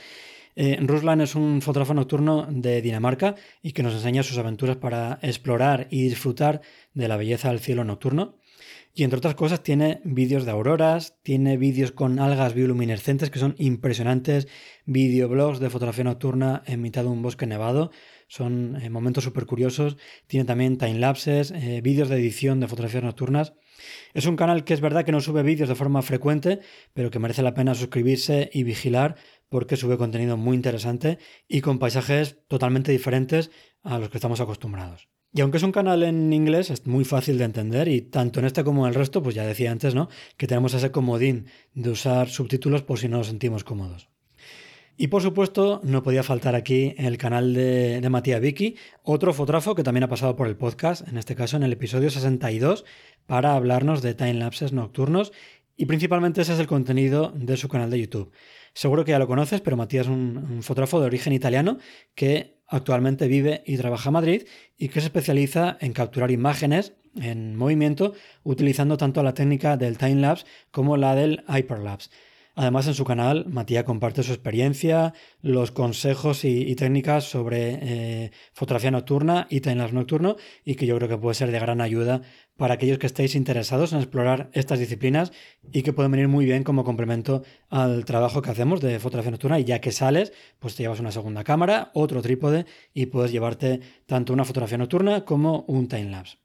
Eh, 0.55 0.79
Ruslan 0.81 1.21
es 1.23 1.35
un 1.35 1.61
fotógrafo 1.63 1.95
nocturno 1.95 2.47
de 2.49 2.81
Dinamarca 2.81 3.35
y 3.61 3.73
que 3.73 3.83
nos 3.83 3.95
enseña 3.95 4.23
sus 4.23 4.39
aventuras 4.39 4.77
para 4.77 5.19
explorar 5.21 5.89
y 5.91 6.05
disfrutar 6.05 6.61
de 6.95 7.09
la 7.09 7.17
belleza 7.17 7.49
del 7.49 7.59
cielo 7.59 7.83
nocturno. 7.83 8.37
Y 8.99 9.05
entre 9.05 9.19
otras 9.19 9.35
cosas 9.35 9.63
tiene 9.63 10.01
vídeos 10.05 10.47
de 10.47 10.53
auroras, 10.53 11.19
tiene 11.23 11.59
vídeos 11.59 11.93
con 11.93 12.19
algas 12.19 12.55
bioluminescentes 12.55 13.29
que 13.29 13.39
son 13.39 13.55
impresionantes, 13.59 14.49
videoblogs 14.87 15.61
de 15.61 15.69
fotografía 15.69 16.05
nocturna 16.05 16.63
en 16.65 16.81
mitad 16.81 17.03
de 17.03 17.11
un 17.11 17.21
bosque 17.21 17.47
nevado, 17.47 17.91
son 18.27 18.81
eh, 18.81 18.89
momentos 18.89 19.23
súper 19.23 19.45
curiosos, 19.45 19.99
tiene 20.27 20.47
también 20.47 20.79
timelapses, 20.79 21.51
eh, 21.51 21.83
vídeos 21.83 22.09
de 22.09 22.17
edición 22.17 22.59
de 22.59 22.69
fotografías 22.69 23.05
nocturnas. 23.05 23.53
Es 24.15 24.25
un 24.25 24.37
canal 24.37 24.65
que 24.65 24.73
es 24.73 24.81
verdad 24.81 25.05
que 25.05 25.13
no 25.13 25.21
sube 25.21 25.43
vídeos 25.43 25.69
de 25.69 25.75
forma 25.75 26.01
frecuente, 26.01 26.61
pero 26.95 27.11
que 27.11 27.19
merece 27.19 27.43
la 27.43 27.53
pena 27.53 27.75
suscribirse 27.75 28.49
y 28.51 28.63
vigilar 28.63 29.17
porque 29.51 29.77
sube 29.77 29.99
contenido 29.99 30.39
muy 30.39 30.57
interesante 30.57 31.19
y 31.47 31.61
con 31.61 31.79
paisajes 31.79 32.39
totalmente 32.49 32.93
diferentes 32.93 33.51
a 33.83 33.99
los 33.99 34.09
que 34.09 34.17
estamos 34.17 34.41
acostumbrados. 34.41 35.11
Y 35.37 35.43
aunque 35.43 35.59
es 35.59 35.63
un 35.65 35.73
canal 35.73 36.03
en 36.03 36.33
inglés, 36.33 36.71
es 36.71 36.87
muy 36.87 37.05
fácil 37.05 37.37
de 37.37 37.45
entender 37.45 37.89
y 37.89 38.01
tanto 38.01 38.41
en 38.41 38.47
este 38.47 38.65
como 38.65 38.87
en 38.87 38.89
el 38.89 38.95
resto, 38.95 39.23
pues 39.23 39.35
ya 39.35 39.45
decía 39.45 39.71
antes, 39.71 39.95
¿no? 39.95 40.09
Que 40.39 40.47
tenemos 40.47 40.73
ese 40.73 40.91
comodín 40.91 41.45
de 41.75 41.91
usar 41.91 42.31
subtítulos 42.31 42.83
por 42.83 42.99
si 42.99 43.07
no 43.07 43.19
nos 43.19 43.27
sentimos 43.27 43.63
cómodos. 43.63 44.09
Y 44.97 45.09
por 45.09 45.21
supuesto, 45.21 45.83
no 45.85 46.03
podía 46.03 46.23
faltar 46.23 46.55
aquí 46.55 46.95
el 46.97 47.19
canal 47.19 47.53
de, 47.53 48.01
de 48.01 48.09
Matías 48.09 48.41
Vicky, 48.41 48.77
otro 49.03 49.35
fotógrafo 49.35 49.75
que 49.75 49.83
también 49.83 50.05
ha 50.05 50.09
pasado 50.09 50.37
por 50.37 50.47
el 50.47 50.57
podcast, 50.57 51.07
en 51.07 51.19
este 51.19 51.37
caso 51.37 51.59
en 51.59 51.65
el 51.65 51.73
episodio 51.75 52.09
62, 52.09 52.87
para 53.27 53.57
hablarnos 53.57 54.01
de 54.01 54.15
timelapses 54.15 54.73
nocturnos 54.73 55.33
y 55.77 55.85
principalmente 55.85 56.41
ese 56.41 56.55
es 56.55 56.61
el 56.61 56.67
contenido 56.67 57.35
de 57.37 57.59
su 57.59 57.69
canal 57.69 57.91
de 57.91 58.01
YouTube. 58.01 58.33
Seguro 58.73 59.05
que 59.05 59.11
ya 59.11 59.19
lo 59.19 59.27
conoces, 59.27 59.61
pero 59.61 59.77
Matías 59.77 60.07
es 60.07 60.13
un, 60.13 60.39
un 60.51 60.63
fotógrafo 60.63 60.99
de 60.99 61.07
origen 61.07 61.35
italiano 61.35 61.77
que 62.15 62.56
actualmente 62.69 63.29
vive 63.29 63.63
y 63.67 63.77
trabaja 63.77 64.09
en 64.09 64.15
Madrid 64.15 64.43
y 64.77 64.89
que 64.89 65.01
se 65.01 65.07
especializa 65.07 65.77
en 65.81 65.93
capturar 65.93 66.31
imágenes 66.31 66.95
en 67.21 67.57
movimiento 67.57 68.13
utilizando 68.43 68.97
tanto 68.97 69.23
la 69.23 69.35
técnica 69.35 69.77
del 69.77 69.99
time-lapse 69.99 70.45
como 70.71 70.97
la 70.97 71.15
del 71.15 71.45
hyperlapse. 71.49 72.11
Además, 72.59 72.87
en 72.87 72.95
su 72.95 73.05
canal, 73.05 73.45
Matías 73.49 73.85
comparte 73.85 74.23
su 74.23 74.33
experiencia, 74.33 75.13
los 75.43 75.73
consejos 75.73 76.43
y, 76.47 76.75
técnicas 76.75 77.25
sobre 77.25 77.79
eh, 77.83 78.31
fotografía 78.55 78.91
nocturna 78.91 79.47
y 79.51 79.61
timelapse 79.61 79.95
nocturno, 79.95 80.37
y 80.65 80.75
que 80.75 80.87
yo 80.87 80.97
creo 80.97 81.07
que 81.07 81.19
puede 81.19 81.35
ser 81.35 81.51
de 81.51 81.61
gran 81.61 81.83
ayuda 81.83 82.23
para 82.57 82.73
aquellos 82.73 82.97
que 82.97 83.07
estéis 83.07 83.35
interesados 83.35 83.93
en 83.93 83.99
explorar 83.99 84.49
estas 84.55 84.79
disciplinas 84.79 85.33
y 85.71 85.83
que 85.83 85.93
pueden 85.93 86.13
venir 86.13 86.29
muy 86.29 86.47
bien 86.47 86.65
como 86.65 86.83
complemento 86.83 87.43
al 87.69 88.07
trabajo 88.07 88.41
que 88.41 88.51
hacemos 88.51 88.81
de 88.81 89.01
fotografía 89.01 89.33
nocturna. 89.33 89.61
Y 89.61 89.65
ya 89.65 89.83
que 89.83 89.93
sales, 89.93 90.33
pues 90.59 90.77
te 90.77 90.83
llevas 90.83 91.01
una 91.01 91.13
segunda 91.13 91.45
cámara, 91.45 91.91
otro 91.93 92.23
trípode 92.23 92.65
y 92.95 93.05
puedes 93.05 93.33
llevarte 93.33 93.81
tanto 94.07 94.33
una 94.33 94.47
fotografía 94.47 94.79
nocturna 94.79 95.27
como 95.27 95.67
un 95.69 95.89
timelapse. 95.89 96.39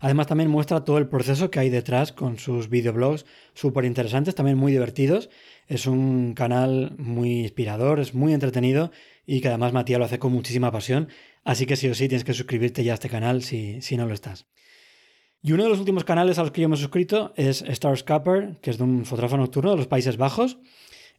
Además 0.00 0.26
también 0.26 0.50
muestra 0.50 0.84
todo 0.84 0.98
el 0.98 1.08
proceso 1.08 1.50
que 1.50 1.60
hay 1.60 1.70
detrás 1.70 2.12
con 2.12 2.38
sus 2.38 2.68
videoblogs 2.68 3.24
súper 3.54 3.84
interesantes, 3.84 4.34
también 4.34 4.58
muy 4.58 4.72
divertidos. 4.72 5.30
Es 5.66 5.86
un 5.86 6.34
canal 6.34 6.94
muy 6.98 7.40
inspirador, 7.40 8.00
es 8.00 8.14
muy 8.14 8.32
entretenido 8.32 8.90
y 9.26 9.40
que 9.40 9.48
además 9.48 9.72
Matías 9.72 9.98
lo 9.98 10.04
hace 10.04 10.18
con 10.18 10.32
muchísima 10.32 10.70
pasión. 10.70 11.08
Así 11.44 11.66
que 11.66 11.76
sí 11.76 11.88
o 11.88 11.94
sí 11.94 12.08
tienes 12.08 12.24
que 12.24 12.34
suscribirte 12.34 12.84
ya 12.84 12.92
a 12.92 12.94
este 12.94 13.08
canal 13.08 13.42
si, 13.42 13.80
si 13.82 13.96
no 13.96 14.06
lo 14.06 14.14
estás. 14.14 14.46
Y 15.42 15.52
uno 15.52 15.64
de 15.64 15.68
los 15.68 15.78
últimos 15.78 16.04
canales 16.04 16.38
a 16.38 16.42
los 16.42 16.52
que 16.52 16.62
yo 16.62 16.70
me 16.70 16.74
he 16.74 16.78
suscrito 16.78 17.34
es 17.36 17.60
Star 17.62 17.98
Scupper, 17.98 18.58
que 18.62 18.70
es 18.70 18.78
de 18.78 18.84
un 18.84 19.04
fotógrafo 19.04 19.36
nocturno 19.36 19.72
de 19.72 19.76
los 19.76 19.86
Países 19.86 20.16
Bajos. 20.16 20.58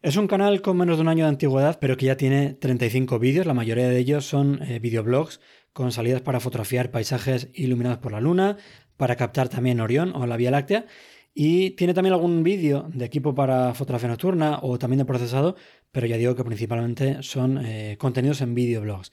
Es 0.02 0.16
un 0.16 0.26
canal 0.26 0.62
con 0.62 0.76
menos 0.76 0.96
de 0.96 1.02
un 1.02 1.08
año 1.08 1.24
de 1.24 1.30
antigüedad, 1.30 1.78
pero 1.80 1.96
que 1.96 2.06
ya 2.06 2.16
tiene 2.16 2.54
35 2.54 3.18
vídeos. 3.20 3.46
La 3.46 3.54
mayoría 3.54 3.88
de 3.88 3.98
ellos 3.98 4.26
son 4.26 4.62
eh, 4.62 4.78
videoblogs 4.80 5.40
con 5.76 5.92
salidas 5.92 6.22
para 6.22 6.40
fotografiar 6.40 6.90
paisajes 6.90 7.50
iluminados 7.52 7.98
por 7.98 8.10
la 8.10 8.18
luna, 8.18 8.56
para 8.96 9.14
captar 9.14 9.50
también 9.50 9.78
Orión 9.78 10.16
o 10.16 10.26
la 10.26 10.38
Vía 10.38 10.50
Láctea. 10.50 10.86
Y 11.34 11.72
tiene 11.72 11.92
también 11.92 12.14
algún 12.14 12.42
vídeo 12.42 12.88
de 12.94 13.04
equipo 13.04 13.34
para 13.34 13.74
fotografía 13.74 14.08
nocturna 14.08 14.58
o 14.62 14.78
también 14.78 15.00
de 15.00 15.04
procesado, 15.04 15.54
pero 15.92 16.06
ya 16.06 16.16
digo 16.16 16.34
que 16.34 16.44
principalmente 16.44 17.22
son 17.22 17.58
eh, 17.62 17.98
contenidos 17.98 18.40
en 18.40 18.54
videoblogs. 18.54 19.12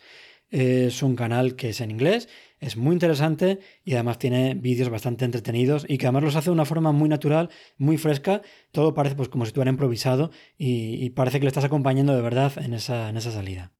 Es 0.50 1.04
un 1.04 1.18
canal 1.18 1.58
que 1.58 1.70
es 1.70 1.82
en 1.82 1.92
inglés, 1.92 2.30
es 2.62 2.78
muy 2.78 2.94
interesante 2.94 3.60
y 3.84 3.96
además 3.96 4.18
tiene 4.18 4.54
vídeos 4.54 4.88
bastante 4.88 5.26
entretenidos 5.26 5.86
y 5.90 5.98
que 5.98 6.06
además 6.06 6.24
los 6.24 6.36
hace 6.38 6.46
de 6.46 6.54
una 6.54 6.64
forma 6.64 6.94
muy 6.94 7.10
natural, 7.10 7.50
muy 7.78 7.98
fresca. 7.98 8.42
Todo 8.72 8.94
parece 8.94 9.18
pues 9.18 9.28
como 9.28 9.44
si 9.44 9.50
estuviera 9.50 9.72
improvisado 9.72 10.32
y, 10.58 11.10
parece 11.10 11.40
que 11.40 11.44
le 11.44 11.50
estás 11.50 11.66
acompañando 11.66 12.16
de 12.16 12.22
verdad 12.22 12.54
en 12.64 12.74
esa, 12.74 13.10
en 13.10 13.18
esa 13.18 13.32
salida. 13.32 13.74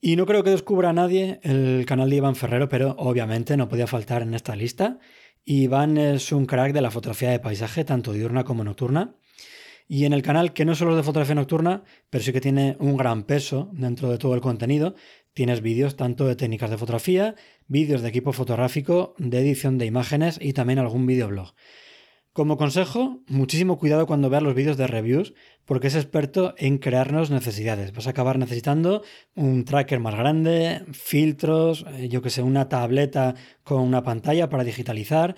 Y 0.00 0.14
no 0.14 0.26
creo 0.26 0.44
que 0.44 0.50
descubra 0.50 0.90
a 0.90 0.92
nadie 0.92 1.40
el 1.42 1.84
canal 1.84 2.08
de 2.08 2.16
Iván 2.16 2.36
Ferrero, 2.36 2.68
pero 2.68 2.94
obviamente 2.98 3.56
no 3.56 3.68
podía 3.68 3.88
faltar 3.88 4.22
en 4.22 4.32
esta 4.32 4.54
lista. 4.54 5.00
Iván 5.44 5.98
es 5.98 6.30
un 6.30 6.46
crack 6.46 6.72
de 6.72 6.82
la 6.82 6.92
fotografía 6.92 7.30
de 7.30 7.40
paisaje, 7.40 7.84
tanto 7.84 8.12
diurna 8.12 8.44
como 8.44 8.62
nocturna. 8.62 9.16
Y 9.88 10.04
en 10.04 10.12
el 10.12 10.22
canal, 10.22 10.52
que 10.52 10.64
no 10.64 10.76
solo 10.76 10.92
es 10.92 10.98
de 10.98 11.02
fotografía 11.02 11.34
nocturna, 11.34 11.82
pero 12.10 12.22
sí 12.22 12.32
que 12.32 12.40
tiene 12.40 12.76
un 12.78 12.96
gran 12.96 13.24
peso 13.24 13.70
dentro 13.72 14.10
de 14.10 14.18
todo 14.18 14.34
el 14.34 14.40
contenido, 14.40 14.94
tienes 15.32 15.62
vídeos 15.62 15.96
tanto 15.96 16.26
de 16.28 16.36
técnicas 16.36 16.70
de 16.70 16.78
fotografía, 16.78 17.34
vídeos 17.66 18.02
de 18.02 18.10
equipo 18.10 18.32
fotográfico, 18.32 19.14
de 19.18 19.40
edición 19.40 19.78
de 19.78 19.86
imágenes 19.86 20.38
y 20.40 20.52
también 20.52 20.78
algún 20.78 21.06
videoblog. 21.06 21.54
Como 22.38 22.56
consejo, 22.56 23.18
muchísimo 23.26 23.78
cuidado 23.80 24.06
cuando 24.06 24.30
veas 24.30 24.44
los 24.44 24.54
vídeos 24.54 24.76
de 24.76 24.86
reviews, 24.86 25.34
porque 25.64 25.88
es 25.88 25.96
experto 25.96 26.54
en 26.56 26.78
crearnos 26.78 27.30
necesidades. 27.30 27.92
Vas 27.92 28.06
a 28.06 28.10
acabar 28.10 28.38
necesitando 28.38 29.02
un 29.34 29.64
tracker 29.64 29.98
más 29.98 30.14
grande, 30.14 30.84
filtros, 30.92 31.84
eh, 31.94 32.08
yo 32.08 32.22
que 32.22 32.30
sé, 32.30 32.42
una 32.42 32.68
tableta 32.68 33.34
con 33.64 33.80
una 33.80 34.04
pantalla 34.04 34.48
para 34.48 34.62
digitalizar. 34.62 35.34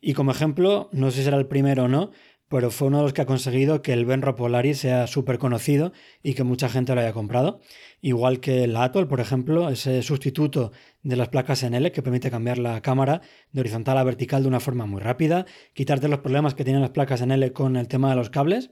Y 0.00 0.14
como 0.14 0.30
ejemplo, 0.30 0.90
no 0.92 1.10
sé 1.10 1.16
si 1.16 1.24
será 1.24 1.38
el 1.38 1.48
primero 1.48 1.86
o 1.86 1.88
no, 1.88 2.12
pero 2.54 2.70
fue 2.70 2.86
uno 2.86 2.98
de 2.98 3.02
los 3.02 3.12
que 3.12 3.20
ha 3.20 3.26
conseguido 3.26 3.82
que 3.82 3.92
el 3.92 4.04
Benro 4.04 4.36
Polaris 4.36 4.78
sea 4.78 5.08
súper 5.08 5.38
conocido 5.38 5.92
y 6.22 6.34
que 6.34 6.44
mucha 6.44 6.68
gente 6.68 6.94
lo 6.94 7.00
haya 7.00 7.12
comprado. 7.12 7.60
Igual 8.00 8.38
que 8.38 8.62
el 8.62 8.76
Atoll, 8.76 9.08
por 9.08 9.18
ejemplo, 9.18 9.68
ese 9.70 10.02
sustituto 10.02 10.70
de 11.02 11.16
las 11.16 11.30
placas 11.30 11.64
NL 11.64 11.90
que 11.90 12.00
permite 12.00 12.30
cambiar 12.30 12.58
la 12.58 12.80
cámara 12.80 13.22
de 13.50 13.58
horizontal 13.58 13.98
a 13.98 14.04
vertical 14.04 14.42
de 14.42 14.48
una 14.48 14.60
forma 14.60 14.86
muy 14.86 15.00
rápida, 15.00 15.46
quitarte 15.72 16.06
los 16.06 16.20
problemas 16.20 16.54
que 16.54 16.62
tienen 16.62 16.80
las 16.80 16.92
placas 16.92 17.26
NL 17.26 17.50
con 17.52 17.74
el 17.74 17.88
tema 17.88 18.10
de 18.10 18.14
los 18.14 18.30
cables. 18.30 18.70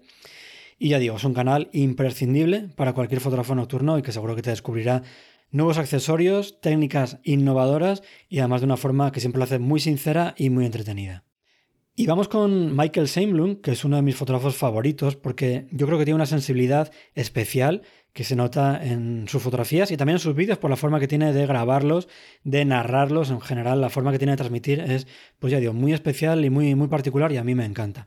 Y 0.78 0.90
ya 0.90 1.00
digo, 1.00 1.16
es 1.16 1.24
un 1.24 1.34
canal 1.34 1.68
imprescindible 1.72 2.68
para 2.76 2.92
cualquier 2.92 3.20
fotógrafo 3.20 3.56
nocturno 3.56 3.98
y 3.98 4.02
que 4.02 4.12
seguro 4.12 4.36
que 4.36 4.42
te 4.42 4.50
descubrirá 4.50 5.02
nuevos 5.50 5.78
accesorios, 5.78 6.60
técnicas 6.60 7.18
innovadoras 7.24 8.04
y 8.28 8.38
además 8.38 8.60
de 8.60 8.66
una 8.66 8.76
forma 8.76 9.10
que 9.10 9.18
siempre 9.18 9.40
lo 9.40 9.44
hace 9.44 9.58
muy 9.58 9.80
sincera 9.80 10.36
y 10.38 10.50
muy 10.50 10.66
entretenida. 10.66 11.24
Y 11.94 12.06
vamos 12.06 12.26
con 12.26 12.74
Michael 12.74 13.06
Seimlund, 13.06 13.60
que 13.60 13.72
es 13.72 13.84
uno 13.84 13.96
de 13.96 14.02
mis 14.02 14.16
fotógrafos 14.16 14.56
favoritos, 14.56 15.14
porque 15.14 15.66
yo 15.72 15.86
creo 15.86 15.98
que 15.98 16.06
tiene 16.06 16.14
una 16.14 16.24
sensibilidad 16.24 16.90
especial 17.14 17.82
que 18.14 18.24
se 18.24 18.34
nota 18.34 18.82
en 18.82 19.28
sus 19.28 19.42
fotografías 19.42 19.90
y 19.90 19.98
también 19.98 20.16
en 20.16 20.20
sus 20.20 20.34
vídeos 20.34 20.56
por 20.56 20.70
la 20.70 20.76
forma 20.76 21.00
que 21.00 21.06
tiene 21.06 21.34
de 21.34 21.46
grabarlos, 21.46 22.08
de 22.44 22.64
narrarlos, 22.64 23.30
en 23.30 23.42
general 23.42 23.82
la 23.82 23.90
forma 23.90 24.10
que 24.10 24.18
tiene 24.18 24.32
de 24.32 24.36
transmitir 24.38 24.80
es, 24.80 25.06
pues 25.38 25.50
ya 25.50 25.60
digo, 25.60 25.74
muy 25.74 25.92
especial 25.92 26.42
y 26.46 26.48
muy, 26.48 26.74
muy 26.74 26.88
particular 26.88 27.30
y 27.30 27.36
a 27.36 27.44
mí 27.44 27.54
me 27.54 27.66
encanta. 27.66 28.06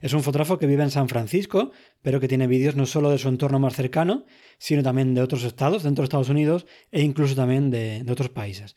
Es 0.00 0.12
un 0.12 0.24
fotógrafo 0.24 0.58
que 0.58 0.66
vive 0.66 0.82
en 0.82 0.90
San 0.90 1.08
Francisco, 1.08 1.70
pero 2.02 2.18
que 2.18 2.26
tiene 2.26 2.48
vídeos 2.48 2.74
no 2.74 2.84
solo 2.84 3.10
de 3.10 3.18
su 3.18 3.28
entorno 3.28 3.60
más 3.60 3.76
cercano, 3.76 4.24
sino 4.58 4.82
también 4.82 5.14
de 5.14 5.22
otros 5.22 5.44
estados, 5.44 5.84
dentro 5.84 6.02
de 6.02 6.06
Estados 6.06 6.30
Unidos 6.30 6.66
e 6.90 7.02
incluso 7.02 7.36
también 7.36 7.70
de, 7.70 8.02
de 8.02 8.12
otros 8.12 8.30
países. 8.30 8.74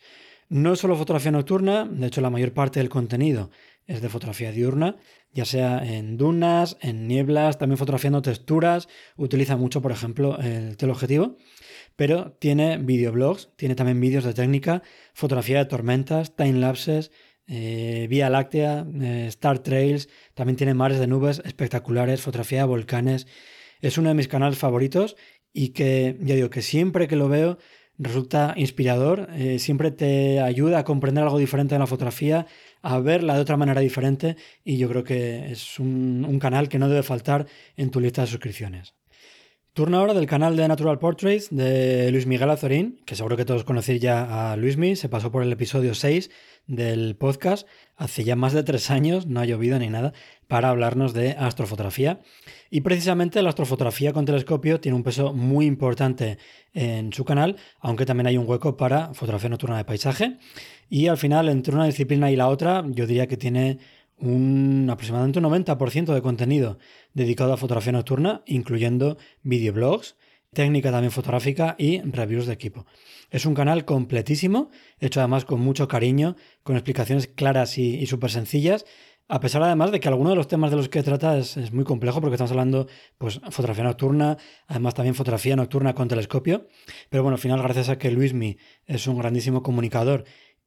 No 0.48 0.74
es 0.74 0.78
solo 0.78 0.94
fotografía 0.94 1.32
nocturna, 1.32 1.86
de 1.86 2.06
hecho 2.06 2.20
la 2.20 2.30
mayor 2.30 2.52
parte 2.52 2.78
del 2.78 2.90
contenido 2.90 3.50
es 3.86 4.00
de 4.00 4.08
fotografía 4.08 4.52
diurna, 4.52 4.96
ya 5.32 5.44
sea 5.44 5.84
en 5.84 6.16
dunas, 6.16 6.76
en 6.80 7.06
nieblas, 7.06 7.58
también 7.58 7.78
fotografiando 7.78 8.22
texturas, 8.22 8.88
utiliza 9.16 9.56
mucho, 9.56 9.82
por 9.82 9.92
ejemplo, 9.92 10.38
el 10.38 10.76
teleobjetivo, 10.76 11.36
pero 11.96 12.32
tiene 12.38 12.78
videoblogs, 12.78 13.50
tiene 13.56 13.74
también 13.74 14.00
vídeos 14.00 14.24
de 14.24 14.34
técnica, 14.34 14.82
fotografía 15.12 15.58
de 15.58 15.66
tormentas, 15.66 16.34
timelapses, 16.36 17.10
eh, 17.46 18.06
Vía 18.08 18.30
Láctea, 18.30 18.86
eh, 19.02 19.26
Star 19.28 19.58
Trails, 19.58 20.08
también 20.34 20.56
tiene 20.56 20.74
mares 20.74 20.98
de 20.98 21.06
nubes 21.06 21.42
espectaculares, 21.44 22.22
fotografía 22.22 22.60
de 22.60 22.64
volcanes. 22.64 23.26
Es 23.80 23.98
uno 23.98 24.08
de 24.08 24.14
mis 24.14 24.28
canales 24.28 24.58
favoritos 24.58 25.16
y 25.52 25.70
que, 25.70 26.16
ya 26.20 26.34
digo, 26.34 26.50
que 26.50 26.62
siempre 26.62 27.06
que 27.06 27.16
lo 27.16 27.28
veo 27.28 27.58
resulta 27.98 28.54
inspirador, 28.56 29.28
eh, 29.34 29.58
siempre 29.58 29.90
te 29.90 30.40
ayuda 30.40 30.80
a 30.80 30.84
comprender 30.84 31.22
algo 31.22 31.38
diferente 31.38 31.74
de 31.74 31.78
la 31.78 31.86
fotografía, 31.86 32.46
a 32.84 33.00
verla 33.00 33.34
de 33.34 33.40
otra 33.40 33.56
manera 33.56 33.80
diferente 33.80 34.36
y 34.62 34.76
yo 34.76 34.88
creo 34.88 35.04
que 35.04 35.50
es 35.50 35.78
un, 35.80 36.24
un 36.28 36.38
canal 36.38 36.68
que 36.68 36.78
no 36.78 36.88
debe 36.88 37.02
faltar 37.02 37.46
en 37.76 37.90
tu 37.90 37.98
lista 37.98 38.20
de 38.20 38.28
suscripciones. 38.28 38.94
Turno 39.74 39.98
ahora 39.98 40.14
del 40.14 40.26
canal 40.26 40.54
de 40.54 40.68
Natural 40.68 41.00
Portraits 41.00 41.48
de 41.50 42.08
Luis 42.12 42.26
Miguel 42.26 42.48
Azorín, 42.48 43.00
que 43.04 43.16
seguro 43.16 43.36
que 43.36 43.44
todos 43.44 43.64
conocéis 43.64 44.00
ya 44.00 44.52
a 44.52 44.56
Luismi, 44.56 44.94
se 44.94 45.08
pasó 45.08 45.32
por 45.32 45.42
el 45.42 45.50
episodio 45.50 45.94
6 45.94 46.30
del 46.68 47.16
podcast 47.16 47.66
hace 47.96 48.22
ya 48.22 48.36
más 48.36 48.52
de 48.52 48.62
tres 48.62 48.92
años, 48.92 49.26
no 49.26 49.40
ha 49.40 49.46
llovido 49.46 49.76
ni 49.80 49.88
nada, 49.88 50.12
para 50.46 50.68
hablarnos 50.68 51.12
de 51.12 51.32
astrofotografía. 51.32 52.20
Y 52.70 52.82
precisamente 52.82 53.42
la 53.42 53.48
astrofotografía 53.48 54.12
con 54.12 54.24
telescopio 54.24 54.78
tiene 54.78 54.94
un 54.94 55.02
peso 55.02 55.32
muy 55.32 55.66
importante 55.66 56.38
en 56.72 57.12
su 57.12 57.24
canal, 57.24 57.56
aunque 57.80 58.06
también 58.06 58.28
hay 58.28 58.36
un 58.36 58.48
hueco 58.48 58.76
para 58.76 59.12
fotografía 59.12 59.48
nocturna 59.48 59.76
de 59.76 59.84
paisaje. 59.84 60.38
Y 60.88 61.08
al 61.08 61.16
final, 61.16 61.48
entre 61.48 61.74
una 61.74 61.86
disciplina 61.86 62.30
y 62.30 62.36
la 62.36 62.46
otra, 62.46 62.84
yo 62.90 63.08
diría 63.08 63.26
que 63.26 63.36
tiene 63.36 63.78
un 64.24 64.88
aproximadamente 64.90 65.38
un 65.38 65.44
90% 65.44 66.14
de 66.14 66.22
contenido 66.22 66.78
dedicado 67.12 67.52
a 67.52 67.56
fotografía 67.56 67.92
nocturna, 67.92 68.42
incluyendo 68.46 69.18
videoblogs, 69.42 70.16
técnica 70.52 70.90
también 70.90 71.10
fotográfica 71.10 71.74
y 71.78 72.00
reviews 72.00 72.46
de 72.46 72.54
equipo. 72.54 72.86
Es 73.30 73.44
un 73.44 73.54
canal 73.54 73.84
completísimo, 73.84 74.70
hecho 75.00 75.20
además 75.20 75.44
con 75.44 75.60
mucho 75.60 75.88
cariño, 75.88 76.36
con 76.62 76.76
explicaciones 76.76 77.26
claras 77.26 77.76
y, 77.78 78.06
súper 78.06 78.30
sencillas, 78.30 78.86
a 79.26 79.40
pesar 79.40 79.62
además 79.62 79.90
de 79.90 80.00
que 80.00 80.08
alguno 80.08 80.30
de 80.30 80.36
los 80.36 80.48
temas 80.48 80.70
de 80.70 80.76
los 80.76 80.88
que 80.88 81.02
trata 81.02 81.38
es, 81.38 81.72
muy 81.72 81.84
complejo, 81.84 82.20
porque 82.20 82.34
estamos 82.34 82.50
hablando 82.50 82.86
pues 83.18 83.40
fotografía 83.50 83.84
nocturna, 83.84 84.36
además 84.66 84.94
también 84.94 85.14
fotografía 85.14 85.56
nocturna 85.56 85.94
con 85.94 86.08
telescopio, 86.08 86.68
pero 87.08 87.22
bueno, 87.22 87.34
al 87.36 87.40
final 87.40 87.62
gracias 87.62 87.88
a 87.88 87.98
que 87.98 88.10
Luismi 88.10 88.58
es 88.86 89.06
un 89.06 89.18
grandísimo 89.18 89.62
comunicador 89.62 90.24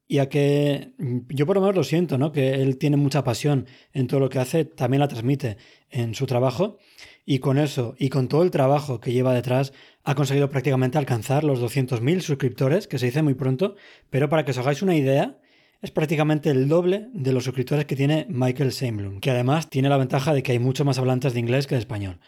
y 0.07 0.19
a 0.19 0.29
que 0.29 0.93
mm, 0.97 1.19
yo 1.29 1.45
por 1.45 1.55
lo 1.55 1.61
menos 1.61 1.75
lo 1.75 1.83
siento, 1.83 2.17
¿no? 2.17 2.31
Que 2.31 2.55
él 2.55 2.77
tiene 2.77 2.97
mucha 2.97 3.23
pasión 3.23 3.67
en 3.93 4.07
todo 4.07 4.19
lo 4.19 4.29
que 4.29 4.39
hace, 4.39 4.65
también 4.65 5.01
la 5.01 5.07
transmite 5.07 5.57
en 5.89 6.15
su 6.15 6.25
trabajo 6.25 6.77
y 7.25 7.39
con 7.39 7.57
eso 7.57 7.95
y 7.97 8.09
con 8.09 8.27
todo 8.27 8.43
el 8.43 8.51
trabajo 8.51 8.99
que 8.99 9.11
lleva 9.11 9.33
detrás 9.33 9.73
ha 10.03 10.15
conseguido 10.15 10.49
prácticamente 10.49 10.97
alcanzar 10.97 11.43
los 11.43 11.61
200.000 11.61 12.21
suscriptores, 12.21 12.87
que 12.87 12.97
se 12.97 13.07
dice 13.07 13.21
muy 13.21 13.33
pronto, 13.33 13.75
pero 14.09 14.29
para 14.29 14.45
que 14.45 14.51
os 14.51 14.57
hagáis 14.57 14.81
una 14.81 14.95
idea, 14.95 15.37
es 15.81 15.91
prácticamente 15.91 16.49
el 16.49 16.67
doble 16.69 17.09
de 17.13 17.33
los 17.33 17.43
suscriptores 17.43 17.85
que 17.85 17.95
tiene 17.95 18.25
Michael 18.29 18.71
Seimblum, 18.71 19.19
que 19.19 19.31
además 19.31 19.69
tiene 19.69 19.89
la 19.89 19.97
ventaja 19.97 20.33
de 20.33 20.41
que 20.41 20.53
hay 20.53 20.59
muchos 20.59 20.85
más 20.85 20.97
hablantes 20.97 21.33
de 21.33 21.39
inglés 21.39 21.67
que 21.67 21.75
de 21.75 21.79
español. 21.79 22.19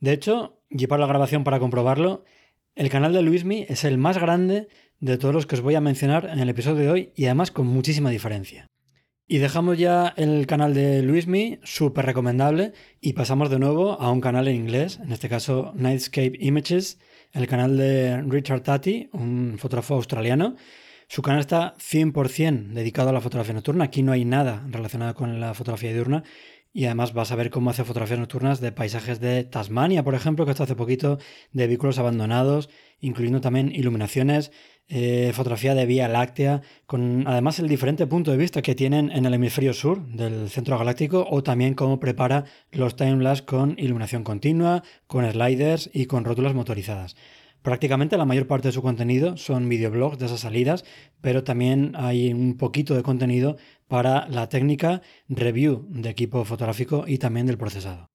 De 0.00 0.12
hecho, 0.12 0.60
llevar 0.68 1.00
la 1.00 1.06
grabación 1.06 1.44
para 1.44 1.60
comprobarlo, 1.60 2.24
el 2.74 2.88
canal 2.88 3.12
de 3.12 3.22
Luismi 3.22 3.66
es 3.68 3.84
el 3.84 3.98
más 3.98 4.18
grande 4.18 4.68
de 5.02 5.18
todos 5.18 5.34
los 5.34 5.46
que 5.46 5.56
os 5.56 5.60
voy 5.60 5.74
a 5.74 5.80
mencionar 5.80 6.30
en 6.32 6.38
el 6.38 6.48
episodio 6.48 6.76
de 6.76 6.90
hoy 6.90 7.12
y 7.16 7.24
además 7.24 7.50
con 7.50 7.66
muchísima 7.66 8.08
diferencia. 8.08 8.68
Y 9.26 9.38
dejamos 9.38 9.76
ya 9.76 10.14
el 10.16 10.46
canal 10.46 10.74
de 10.74 11.02
Luismi, 11.02 11.58
súper 11.64 12.06
recomendable, 12.06 12.72
y 13.00 13.14
pasamos 13.14 13.50
de 13.50 13.58
nuevo 13.58 14.00
a 14.00 14.12
un 14.12 14.20
canal 14.20 14.46
en 14.46 14.54
inglés, 14.54 15.00
en 15.02 15.10
este 15.10 15.28
caso 15.28 15.72
Nightscape 15.74 16.38
Images, 16.38 17.00
el 17.32 17.48
canal 17.48 17.76
de 17.76 18.22
Richard 18.22 18.62
Tati, 18.62 19.10
un 19.12 19.56
fotógrafo 19.58 19.94
australiano. 19.94 20.54
Su 21.08 21.20
canal 21.20 21.40
está 21.40 21.74
100% 21.78 22.68
dedicado 22.68 23.10
a 23.10 23.12
la 23.12 23.20
fotografía 23.20 23.54
nocturna, 23.54 23.84
aquí 23.84 24.04
no 24.04 24.12
hay 24.12 24.24
nada 24.24 24.64
relacionado 24.70 25.14
con 25.14 25.40
la 25.40 25.52
fotografía 25.54 25.92
diurna, 25.92 26.22
y 26.72 26.86
además 26.86 27.12
vas 27.12 27.32
a 27.32 27.36
ver 27.36 27.50
cómo 27.50 27.70
hace 27.70 27.84
fotografías 27.84 28.18
nocturnas 28.18 28.60
de 28.60 28.72
paisajes 28.72 29.20
de 29.20 29.44
Tasmania, 29.44 30.02
por 30.02 30.14
ejemplo, 30.14 30.44
que 30.44 30.52
hasta 30.52 30.64
hace 30.64 30.74
poquito, 30.74 31.18
de 31.52 31.66
vehículos 31.66 31.98
abandonados, 31.98 32.70
incluyendo 33.00 33.40
también 33.40 33.70
iluminaciones 33.74 34.52
eh, 34.88 35.32
fotografía 35.34 35.74
de 35.74 35.86
Vía 35.86 36.08
Láctea, 36.08 36.62
con 36.86 37.26
además 37.26 37.58
el 37.58 37.68
diferente 37.68 38.06
punto 38.06 38.30
de 38.30 38.36
vista 38.36 38.62
que 38.62 38.74
tienen 38.74 39.10
en 39.10 39.24
el 39.24 39.34
hemisferio 39.34 39.72
sur 39.72 40.06
del 40.06 40.50
centro 40.50 40.78
galáctico 40.78 41.26
o 41.30 41.42
también 41.42 41.74
cómo 41.74 41.98
prepara 41.98 42.44
los 42.72 42.96
timelapse 42.96 43.44
con 43.44 43.74
iluminación 43.78 44.22
continua, 44.22 44.82
con 45.06 45.30
sliders 45.30 45.88
y 45.92 46.06
con 46.06 46.24
rótulas 46.24 46.54
motorizadas. 46.54 47.16
Prácticamente 47.62 48.16
la 48.16 48.24
mayor 48.24 48.48
parte 48.48 48.68
de 48.68 48.72
su 48.72 48.82
contenido 48.82 49.36
son 49.36 49.68
videoblogs 49.68 50.18
de 50.18 50.26
esas 50.26 50.40
salidas, 50.40 50.84
pero 51.20 51.44
también 51.44 51.92
hay 51.96 52.32
un 52.32 52.56
poquito 52.56 52.94
de 52.94 53.04
contenido 53.04 53.56
para 53.86 54.26
la 54.28 54.48
técnica 54.48 55.02
review 55.28 55.86
de 55.88 56.10
equipo 56.10 56.44
fotográfico 56.44 57.04
y 57.06 57.18
también 57.18 57.46
del 57.46 57.58
procesado. 57.58 58.12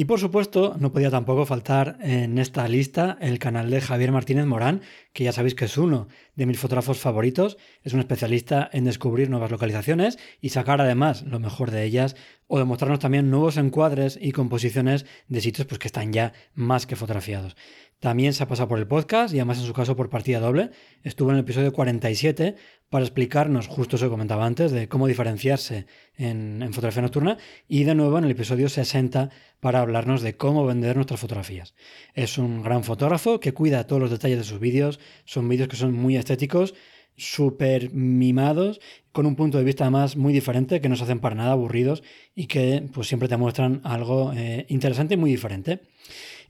Y 0.00 0.04
por 0.04 0.20
supuesto, 0.20 0.76
no 0.78 0.92
podía 0.92 1.10
tampoco 1.10 1.44
faltar 1.44 1.98
en 2.00 2.38
esta 2.38 2.68
lista 2.68 3.18
el 3.20 3.40
canal 3.40 3.68
de 3.68 3.80
Javier 3.80 4.12
Martínez 4.12 4.46
Morán, 4.46 4.80
que 5.12 5.24
ya 5.24 5.32
sabéis 5.32 5.56
que 5.56 5.64
es 5.64 5.76
uno 5.76 6.06
de 6.36 6.46
mis 6.46 6.60
fotógrafos 6.60 7.00
favoritos, 7.00 7.58
es 7.82 7.94
un 7.94 7.98
especialista 7.98 8.70
en 8.72 8.84
descubrir 8.84 9.28
nuevas 9.28 9.50
localizaciones 9.50 10.16
y 10.40 10.50
sacar 10.50 10.80
además 10.80 11.22
lo 11.22 11.40
mejor 11.40 11.72
de 11.72 11.82
ellas 11.82 12.14
o 12.46 12.60
demostrarnos 12.60 13.00
también 13.00 13.28
nuevos 13.28 13.56
encuadres 13.56 14.16
y 14.22 14.30
composiciones 14.30 15.04
de 15.26 15.40
sitios 15.40 15.66
pues, 15.66 15.80
que 15.80 15.88
están 15.88 16.12
ya 16.12 16.32
más 16.54 16.86
que 16.86 16.94
fotografiados. 16.94 17.56
También 18.00 18.32
se 18.32 18.44
ha 18.44 18.48
pasado 18.48 18.68
por 18.68 18.78
el 18.78 18.86
podcast 18.86 19.34
y 19.34 19.38
además 19.38 19.58
en 19.58 19.66
su 19.66 19.72
caso 19.72 19.96
por 19.96 20.08
partida 20.08 20.38
doble. 20.38 20.70
Estuvo 21.02 21.30
en 21.30 21.36
el 21.36 21.40
episodio 21.40 21.72
47 21.72 22.54
para 22.88 23.04
explicarnos, 23.04 23.66
justo 23.66 23.96
eso 23.96 24.06
que 24.06 24.10
comentaba 24.10 24.46
antes, 24.46 24.70
de 24.70 24.88
cómo 24.88 25.08
diferenciarse 25.08 25.86
en, 26.16 26.60
fotografía 26.72 27.02
nocturna 27.02 27.38
y 27.66 27.82
de 27.82 27.96
nuevo 27.96 28.16
en 28.16 28.24
el 28.24 28.30
episodio 28.30 28.68
60 28.68 29.30
para 29.58 29.80
hablarnos 29.80 30.22
de 30.22 30.36
cómo 30.36 30.64
vender 30.64 30.94
nuestras 30.94 31.18
fotografías. 31.18 31.74
Es 32.14 32.38
un 32.38 32.62
gran 32.62 32.84
fotógrafo 32.84 33.40
que 33.40 33.52
cuida 33.52 33.88
todos 33.88 34.00
los 34.00 34.12
detalles 34.12 34.38
de 34.38 34.44
sus 34.44 34.60
vídeos, 34.60 35.00
son 35.24 35.48
vídeos 35.48 35.68
que 35.68 35.76
son 35.76 35.92
muy 35.92 36.16
estéticos, 36.16 36.74
súper 37.16 37.92
mimados, 37.92 38.80
con 39.10 39.26
un 39.26 39.34
punto 39.34 39.58
de 39.58 39.64
vista 39.64 39.82
además 39.82 40.16
muy 40.16 40.32
diferente, 40.32 40.80
que 40.80 40.88
no 40.88 40.94
se 40.94 41.02
hacen 41.02 41.18
para 41.18 41.34
nada 41.34 41.50
aburridos 41.50 42.04
y 42.36 42.46
que 42.46 42.88
pues 42.94 43.08
siempre 43.08 43.28
te 43.28 43.36
muestran 43.36 43.80
algo 43.82 44.32
eh, 44.36 44.66
interesante 44.68 45.14
y 45.14 45.16
muy 45.16 45.30
diferente. 45.30 45.80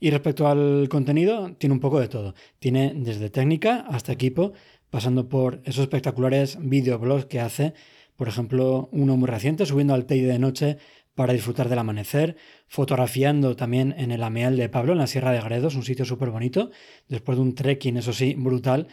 Y 0.01 0.11
respecto 0.11 0.49
al 0.49 0.89
contenido, 0.89 1.55
tiene 1.59 1.75
un 1.75 1.81
poco 1.81 2.01
de 2.01 2.09
todo. 2.09 2.35
Tiene 2.59 2.93
desde 2.95 3.31
técnica 3.31 3.85
hasta 3.89 4.13
equipo, 4.13 4.53
pasando 4.91 5.29
por 5.29 5.61
esos 5.65 5.83
espectaculares 5.83 6.59
videoblogs 6.61 7.27
que 7.27 7.41
hace, 7.41 7.75
por 8.17 8.29
ejemplo, 8.29 8.89
uno 8.93 9.17
muy 9.17 9.29
reciente, 9.29 9.67
subiendo 9.67 9.95
al 9.95 10.07
Teide 10.07 10.33
de 10.33 10.39
noche 10.39 10.79
para 11.15 11.33
disfrutar 11.33 11.69
del 11.69 11.81
amanecer, 11.81 12.37
fotografiando 12.69 13.57
también 13.57 13.93
en 13.99 14.13
el 14.13 14.23
Ameal 14.23 14.57
de 14.57 14.69
Pablo, 14.69 14.93
en 14.93 14.99
la 14.99 15.09
Sierra 15.09 15.33
de 15.33 15.41
Gredos, 15.41 15.75
un 15.75 15.83
sitio 15.83 16.05
súper 16.05 16.31
bonito, 16.31 16.71
después 17.09 17.37
de 17.37 17.43
un 17.43 17.55
trekking, 17.57 17.97
eso 17.97 18.13
sí, 18.13 18.35
brutal, 18.39 18.87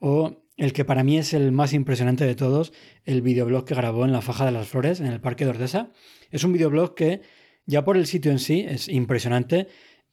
o 0.00 0.42
el 0.56 0.72
que 0.72 0.84
para 0.84 1.04
mí 1.04 1.18
es 1.18 1.34
el 1.34 1.52
más 1.52 1.72
impresionante 1.72 2.26
de 2.26 2.34
todos, 2.34 2.72
el 3.04 3.22
videoblog 3.22 3.64
que 3.64 3.76
grabó 3.76 4.04
en 4.04 4.10
la 4.10 4.22
Faja 4.22 4.44
de 4.44 4.50
las 4.50 4.66
Flores, 4.66 4.98
en 4.98 5.06
el 5.06 5.20
Parque 5.20 5.44
de 5.44 5.50
Ordesa. 5.50 5.92
Es 6.32 6.42
un 6.42 6.52
videoblog 6.52 6.96
que, 6.96 7.20
ya 7.64 7.84
por 7.84 7.96
el 7.96 8.06
sitio 8.06 8.32
en 8.32 8.40
sí, 8.40 8.66
es 8.68 8.88
impresionante 8.88 9.68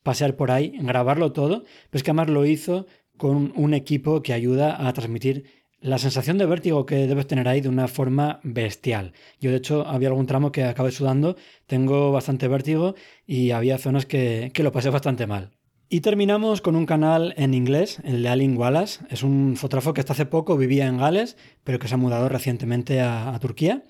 pasear 0.06 0.36
por 0.36 0.52
ahí, 0.52 0.72
grabarlo 0.80 1.32
todo, 1.32 1.64
pero 1.90 1.98
es 1.98 2.04
que 2.04 2.12
además 2.12 2.30
lo 2.30 2.46
hizo 2.46 2.86
con 3.18 3.52
un 3.56 3.74
equipo 3.74 4.22
que 4.22 4.34
ayuda 4.34 4.88
a 4.88 4.94
transmitir 4.94 5.46
la 5.82 5.98
sensación 5.98 6.38
de 6.38 6.46
vértigo 6.46 6.86
que 6.86 7.08
debes 7.08 7.26
tener 7.26 7.48
ahí 7.48 7.60
de 7.60 7.70
una 7.70 7.88
forma 7.88 8.40
bestial. 8.44 9.14
Yo 9.42 9.50
de 9.50 9.58
hecho 9.58 9.86
había 9.88 10.10
algún 10.10 10.28
tramo 10.28 10.52
que 10.52 10.64
acabé 10.64 10.92
sudando, 10.92 11.38
tengo 11.66 12.12
bastante 12.12 12.48
vértigo 12.48 12.94
y 13.26 13.50
había 13.50 13.80
zonas 13.80 14.06
que, 14.06 14.52
que 14.54 14.62
lo 14.62 14.72
pasé 14.72 14.92
bastante 14.92 15.26
mal. 15.26 15.50
Y 15.90 16.02
terminamos 16.02 16.62
con 16.62 16.76
un 16.76 16.86
canal 16.86 17.34
en 17.36 17.56
inglés, 17.56 18.00
el 18.04 18.22
de 18.22 18.30
Alin 18.30 18.58
Wallace. 18.58 19.06
Es 19.10 19.24
un 19.24 19.56
fotógrafo 19.56 19.94
que 19.94 20.02
hasta 20.02 20.14
hace 20.14 20.26
poco 20.26 20.56
vivía 20.56 20.86
en 20.88 20.98
Gales, 20.98 21.36
pero 21.64 21.80
que 21.80 21.88
se 21.88 21.96
ha 21.96 21.98
mudado 21.98 22.30
recientemente 22.30 23.02
a, 23.02 23.34
a 23.34 23.40
Turquía. 23.40 23.84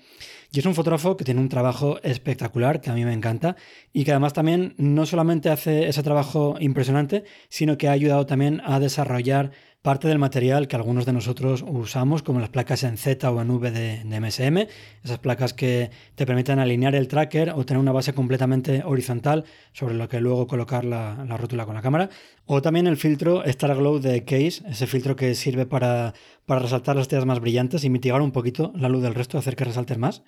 Y 0.52 0.60
es 0.60 0.66
un 0.66 0.74
fotógrafo 0.74 1.16
que 1.16 1.24
tiene 1.24 1.40
un 1.40 1.48
trabajo 1.48 2.00
espectacular, 2.02 2.80
que 2.80 2.90
a 2.90 2.94
mí 2.94 3.04
me 3.04 3.12
encanta, 3.12 3.56
y 3.92 4.04
que 4.04 4.12
además 4.12 4.32
también 4.32 4.74
no 4.78 5.06
solamente 5.06 5.50
hace 5.50 5.88
ese 5.88 6.02
trabajo 6.02 6.56
impresionante, 6.60 7.24
sino 7.48 7.76
que 7.76 7.88
ha 7.88 7.92
ayudado 7.92 8.26
también 8.26 8.62
a 8.64 8.80
desarrollar 8.80 9.52
parte 9.82 10.08
del 10.08 10.18
material 10.18 10.68
que 10.68 10.76
algunos 10.76 11.06
de 11.06 11.12
nosotros 11.12 11.64
usamos, 11.66 12.22
como 12.22 12.40
las 12.40 12.48
placas 12.48 12.82
en 12.82 12.96
Z 12.96 13.30
o 13.30 13.40
en 13.40 13.50
V 13.50 13.70
de, 13.70 14.20
MSM, 14.20 14.66
esas 15.04 15.18
placas 15.18 15.54
que 15.54 15.90
te 16.14 16.26
permiten 16.26 16.58
alinear 16.58 16.94
el 16.94 17.08
tracker 17.08 17.50
o 17.50 17.64
tener 17.64 17.80
una 17.80 17.92
base 17.92 18.12
completamente 18.12 18.82
horizontal 18.84 19.44
sobre 19.72 19.94
lo 19.94 20.08
que 20.08 20.20
luego 20.20 20.46
colocar 20.46 20.84
la, 20.84 21.14
rótula 21.36 21.66
con 21.66 21.74
la 21.74 21.82
cámara, 21.82 22.10
o 22.46 22.62
también 22.62 22.86
el 22.86 22.96
filtro 22.96 23.44
Star 23.44 23.76
Glow 23.76 24.00
de 24.00 24.24
Case, 24.24 24.62
ese 24.68 24.86
filtro 24.86 25.14
que 25.14 25.34
sirve 25.34 25.66
para, 25.66 26.14
para 26.46 26.60
resaltar 26.60 26.96
las 26.96 27.02
estrellas 27.02 27.26
más 27.26 27.40
brillantes 27.40 27.84
y 27.84 27.90
mitigar 27.90 28.20
un 28.20 28.32
poquito 28.32 28.72
la 28.74 28.88
luz 28.88 29.02
del 29.02 29.14
resto, 29.14 29.38
hacer 29.38 29.56
que 29.56 29.64
resaltes 29.64 29.98
más. 29.98 30.22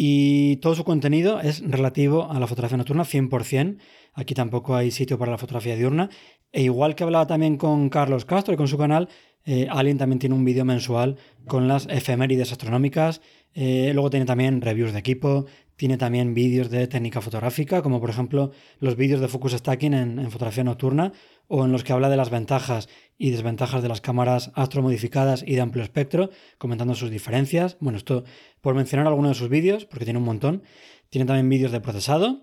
Y 0.00 0.58
todo 0.58 0.76
su 0.76 0.84
contenido 0.84 1.40
es 1.40 1.60
relativo 1.68 2.30
a 2.30 2.38
la 2.38 2.46
fotografía 2.46 2.76
nocturna 2.76 3.02
100%. 3.02 3.78
Aquí 4.14 4.32
tampoco 4.32 4.76
hay 4.76 4.92
sitio 4.92 5.18
para 5.18 5.32
la 5.32 5.38
fotografía 5.38 5.74
diurna. 5.74 6.08
E 6.52 6.62
igual 6.62 6.94
que 6.94 7.02
hablaba 7.02 7.26
también 7.26 7.56
con 7.56 7.88
Carlos 7.88 8.24
Castro 8.24 8.54
y 8.54 8.56
con 8.56 8.68
su 8.68 8.78
canal, 8.78 9.08
eh, 9.44 9.66
Alien 9.68 9.98
también 9.98 10.20
tiene 10.20 10.36
un 10.36 10.44
vídeo 10.44 10.64
mensual 10.64 11.16
con 11.48 11.66
las 11.66 11.88
efemérides 11.90 12.52
astronómicas. 12.52 13.22
Eh, 13.54 13.90
luego 13.94 14.10
tiene 14.10 14.26
también 14.26 14.60
reviews 14.60 14.92
de 14.92 14.98
equipo, 14.98 15.46
tiene 15.76 15.96
también 15.96 16.34
vídeos 16.34 16.70
de 16.70 16.88
técnica 16.88 17.20
fotográfica, 17.20 17.82
como 17.82 18.00
por 18.00 18.10
ejemplo 18.10 18.50
los 18.80 18.96
vídeos 18.96 19.20
de 19.20 19.28
focus 19.28 19.52
stacking 19.52 19.94
en, 19.94 20.30
fotografía 20.30 20.64
nocturna, 20.64 21.12
o 21.46 21.64
en 21.64 21.72
los 21.72 21.84
que 21.84 21.92
habla 21.92 22.10
de 22.10 22.16
las 22.16 22.30
ventajas 22.30 22.88
y 23.16 23.30
desventajas 23.30 23.80
de 23.80 23.88
las 23.88 24.00
cámaras 24.00 24.50
astromodificadas 24.54 25.44
y 25.46 25.54
de 25.54 25.60
amplio 25.60 25.84
espectro, 25.84 26.30
comentando 26.58 26.94
sus 26.94 27.10
diferencias. 27.10 27.76
Bueno, 27.80 27.96
esto 27.96 28.24
por 28.60 28.74
mencionar 28.74 29.06
algunos 29.06 29.30
de 29.30 29.34
sus 29.36 29.48
vídeos, 29.48 29.84
porque 29.84 30.04
tiene 30.04 30.18
un 30.18 30.24
montón. 30.24 30.62
Tiene 31.10 31.26
también 31.26 31.48
vídeos 31.48 31.72
de 31.72 31.80
procesado, 31.80 32.42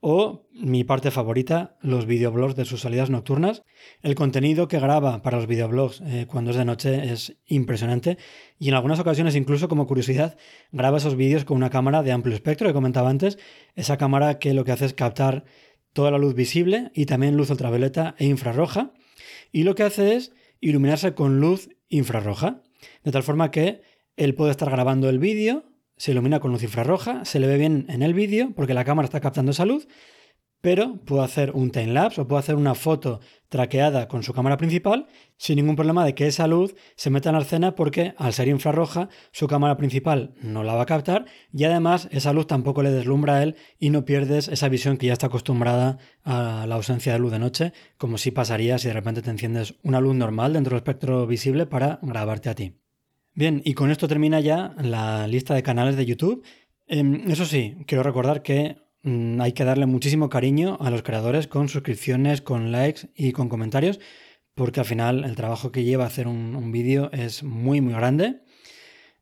o 0.00 0.46
mi 0.52 0.84
parte 0.84 1.10
favorita, 1.10 1.76
los 1.80 2.06
videoblogs 2.06 2.54
de 2.54 2.64
sus 2.64 2.82
salidas 2.82 3.10
nocturnas. 3.10 3.62
El 4.02 4.14
contenido 4.14 4.68
que 4.68 4.78
graba 4.78 5.22
para 5.22 5.38
los 5.38 5.46
videoblogs 5.46 6.00
eh, 6.02 6.26
cuando 6.28 6.52
es 6.52 6.56
de 6.56 6.64
noche 6.64 7.12
es 7.12 7.36
impresionante. 7.46 8.16
Y 8.58 8.68
en 8.68 8.74
algunas 8.74 9.00
ocasiones 9.00 9.34
incluso 9.34 9.68
como 9.68 9.86
curiosidad 9.86 10.36
graba 10.70 10.98
esos 10.98 11.16
vídeos 11.16 11.44
con 11.44 11.56
una 11.56 11.70
cámara 11.70 12.02
de 12.02 12.12
amplio 12.12 12.34
espectro 12.34 12.68
que 12.68 12.74
comentaba 12.74 13.10
antes, 13.10 13.38
esa 13.74 13.96
cámara 13.96 14.38
que 14.38 14.54
lo 14.54 14.64
que 14.64 14.72
hace 14.72 14.86
es 14.86 14.94
captar 14.94 15.44
toda 15.92 16.10
la 16.10 16.18
luz 16.18 16.34
visible 16.34 16.90
y 16.94 17.06
también 17.06 17.36
luz 17.36 17.50
ultravioleta 17.50 18.14
e 18.18 18.26
infrarroja. 18.26 18.92
Y 19.50 19.64
lo 19.64 19.74
que 19.74 19.82
hace 19.82 20.14
es 20.14 20.32
iluminarse 20.60 21.14
con 21.14 21.40
luz 21.40 21.70
infrarroja, 21.88 22.62
de 23.02 23.12
tal 23.12 23.22
forma 23.22 23.50
que 23.50 23.82
él 24.16 24.34
puede 24.34 24.50
estar 24.50 24.70
grabando 24.70 25.08
el 25.08 25.18
vídeo 25.18 25.64
se 25.98 26.12
ilumina 26.12 26.40
con 26.40 26.50
luz 26.52 26.62
infrarroja, 26.62 27.24
se 27.24 27.40
le 27.40 27.46
ve 27.46 27.58
bien 27.58 27.86
en 27.88 28.02
el 28.02 28.14
vídeo 28.14 28.52
porque 28.56 28.74
la 28.74 28.84
cámara 28.84 29.06
está 29.06 29.20
captando 29.20 29.50
esa 29.52 29.66
luz, 29.66 29.86
pero 30.60 30.96
puedo 31.04 31.22
hacer 31.22 31.52
un 31.52 31.70
time-lapse 31.70 32.20
o 32.20 32.26
puedo 32.26 32.38
hacer 32.38 32.56
una 32.56 32.74
foto 32.74 33.20
traqueada 33.48 34.08
con 34.08 34.22
su 34.22 34.32
cámara 34.32 34.56
principal 34.56 35.06
sin 35.36 35.56
ningún 35.56 35.76
problema 35.76 36.04
de 36.04 36.14
que 36.14 36.26
esa 36.26 36.46
luz 36.46 36.74
se 36.96 37.10
meta 37.10 37.30
en 37.30 37.36
la 37.36 37.42
escena 37.42 37.74
porque 37.74 38.14
al 38.18 38.32
ser 38.32 38.48
infrarroja 38.48 39.08
su 39.30 39.46
cámara 39.46 39.76
principal 39.76 40.34
no 40.42 40.64
la 40.64 40.74
va 40.74 40.82
a 40.82 40.86
captar 40.86 41.26
y 41.52 41.64
además 41.64 42.08
esa 42.10 42.32
luz 42.32 42.46
tampoco 42.46 42.82
le 42.82 42.90
deslumbra 42.90 43.36
a 43.36 43.42
él 43.42 43.56
y 43.78 43.90
no 43.90 44.04
pierdes 44.04 44.48
esa 44.48 44.68
visión 44.68 44.96
que 44.96 45.06
ya 45.06 45.12
está 45.12 45.28
acostumbrada 45.28 45.98
a 46.24 46.66
la 46.66 46.74
ausencia 46.74 47.12
de 47.12 47.20
luz 47.20 47.30
de 47.30 47.38
noche 47.38 47.72
como 47.96 48.18
si 48.18 48.32
pasaría 48.32 48.78
si 48.78 48.88
de 48.88 48.94
repente 48.94 49.22
te 49.22 49.30
enciendes 49.30 49.76
una 49.82 50.00
luz 50.00 50.16
normal 50.16 50.52
dentro 50.52 50.70
del 50.70 50.78
espectro 50.78 51.26
visible 51.26 51.66
para 51.66 52.00
grabarte 52.02 52.50
a 52.50 52.54
ti. 52.54 52.87
Bien, 53.38 53.62
y 53.64 53.74
con 53.74 53.92
esto 53.92 54.08
termina 54.08 54.40
ya 54.40 54.74
la 54.80 55.28
lista 55.28 55.54
de 55.54 55.62
canales 55.62 55.94
de 55.94 56.04
YouTube. 56.04 56.42
Em, 56.88 57.30
eso 57.30 57.44
sí, 57.46 57.76
quiero 57.86 58.02
recordar 58.02 58.42
que 58.42 58.78
mm, 59.04 59.40
hay 59.40 59.52
que 59.52 59.62
darle 59.62 59.86
muchísimo 59.86 60.28
cariño 60.28 60.76
a 60.80 60.90
los 60.90 61.04
creadores 61.04 61.46
con 61.46 61.68
suscripciones, 61.68 62.40
con 62.40 62.72
likes 62.72 63.10
y 63.14 63.30
con 63.30 63.48
comentarios, 63.48 64.00
porque 64.56 64.80
al 64.80 64.86
final 64.86 65.22
el 65.24 65.36
trabajo 65.36 65.70
que 65.70 65.84
lleva 65.84 66.04
hacer 66.04 66.26
un, 66.26 66.72
vídeo 66.72 67.10
es 67.12 67.44
muy, 67.44 67.80
muy 67.80 67.92
grande. 67.92 68.42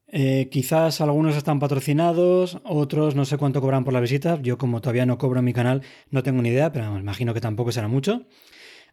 Eh, 0.08 0.48
quizás 0.50 1.02
algunos 1.02 1.36
están 1.36 1.58
patrocinados, 1.58 2.58
otros 2.64 3.16
no 3.16 3.26
sé 3.26 3.36
cuánto 3.36 3.60
cobran 3.60 3.84
por 3.84 3.92
la 3.92 4.00
visita. 4.00 4.40
Yo 4.40 4.56
como 4.56 4.80
todavía 4.80 5.04
no 5.04 5.18
cobro 5.18 5.40
en 5.40 5.44
mi 5.44 5.52
canal 5.52 5.82
no 6.10 6.22
tengo 6.22 6.40
ni 6.40 6.48
idea, 6.48 6.72
pero 6.72 6.90
me 6.90 7.00
imagino 7.00 7.34
que 7.34 7.42
tampoco 7.42 7.70
será 7.70 7.88
mucho. 7.88 8.24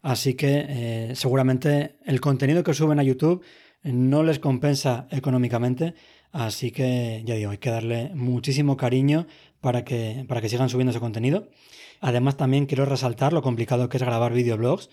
Así 0.02 0.34
que 0.34 0.66
eh, 0.68 1.12
seguramente 1.14 1.96
el 2.04 2.20
contenido 2.20 2.62
que 2.62 2.74
suben 2.74 2.98
a 2.98 3.02
YouTube 3.02 3.42
no 3.84 4.22
les 4.22 4.38
compensa 4.38 5.06
económicamente, 5.10 5.94
así 6.32 6.70
que 6.70 7.22
ya 7.24 7.34
digo, 7.34 7.50
hay 7.50 7.58
que 7.58 7.70
darle 7.70 8.10
muchísimo 8.14 8.76
cariño 8.76 9.26
para 9.60 9.84
que, 9.84 10.24
para 10.26 10.40
que 10.40 10.48
sigan 10.48 10.68
subiendo 10.68 10.90
ese 10.90 11.00
contenido. 11.00 11.48
Además 12.00 12.36
también 12.36 12.66
quiero 12.66 12.86
resaltar 12.86 13.32
lo 13.32 13.42
complicado 13.42 13.88
que 13.88 13.98
es 13.98 14.02
grabar 14.02 14.32
videoblogs. 14.32 14.90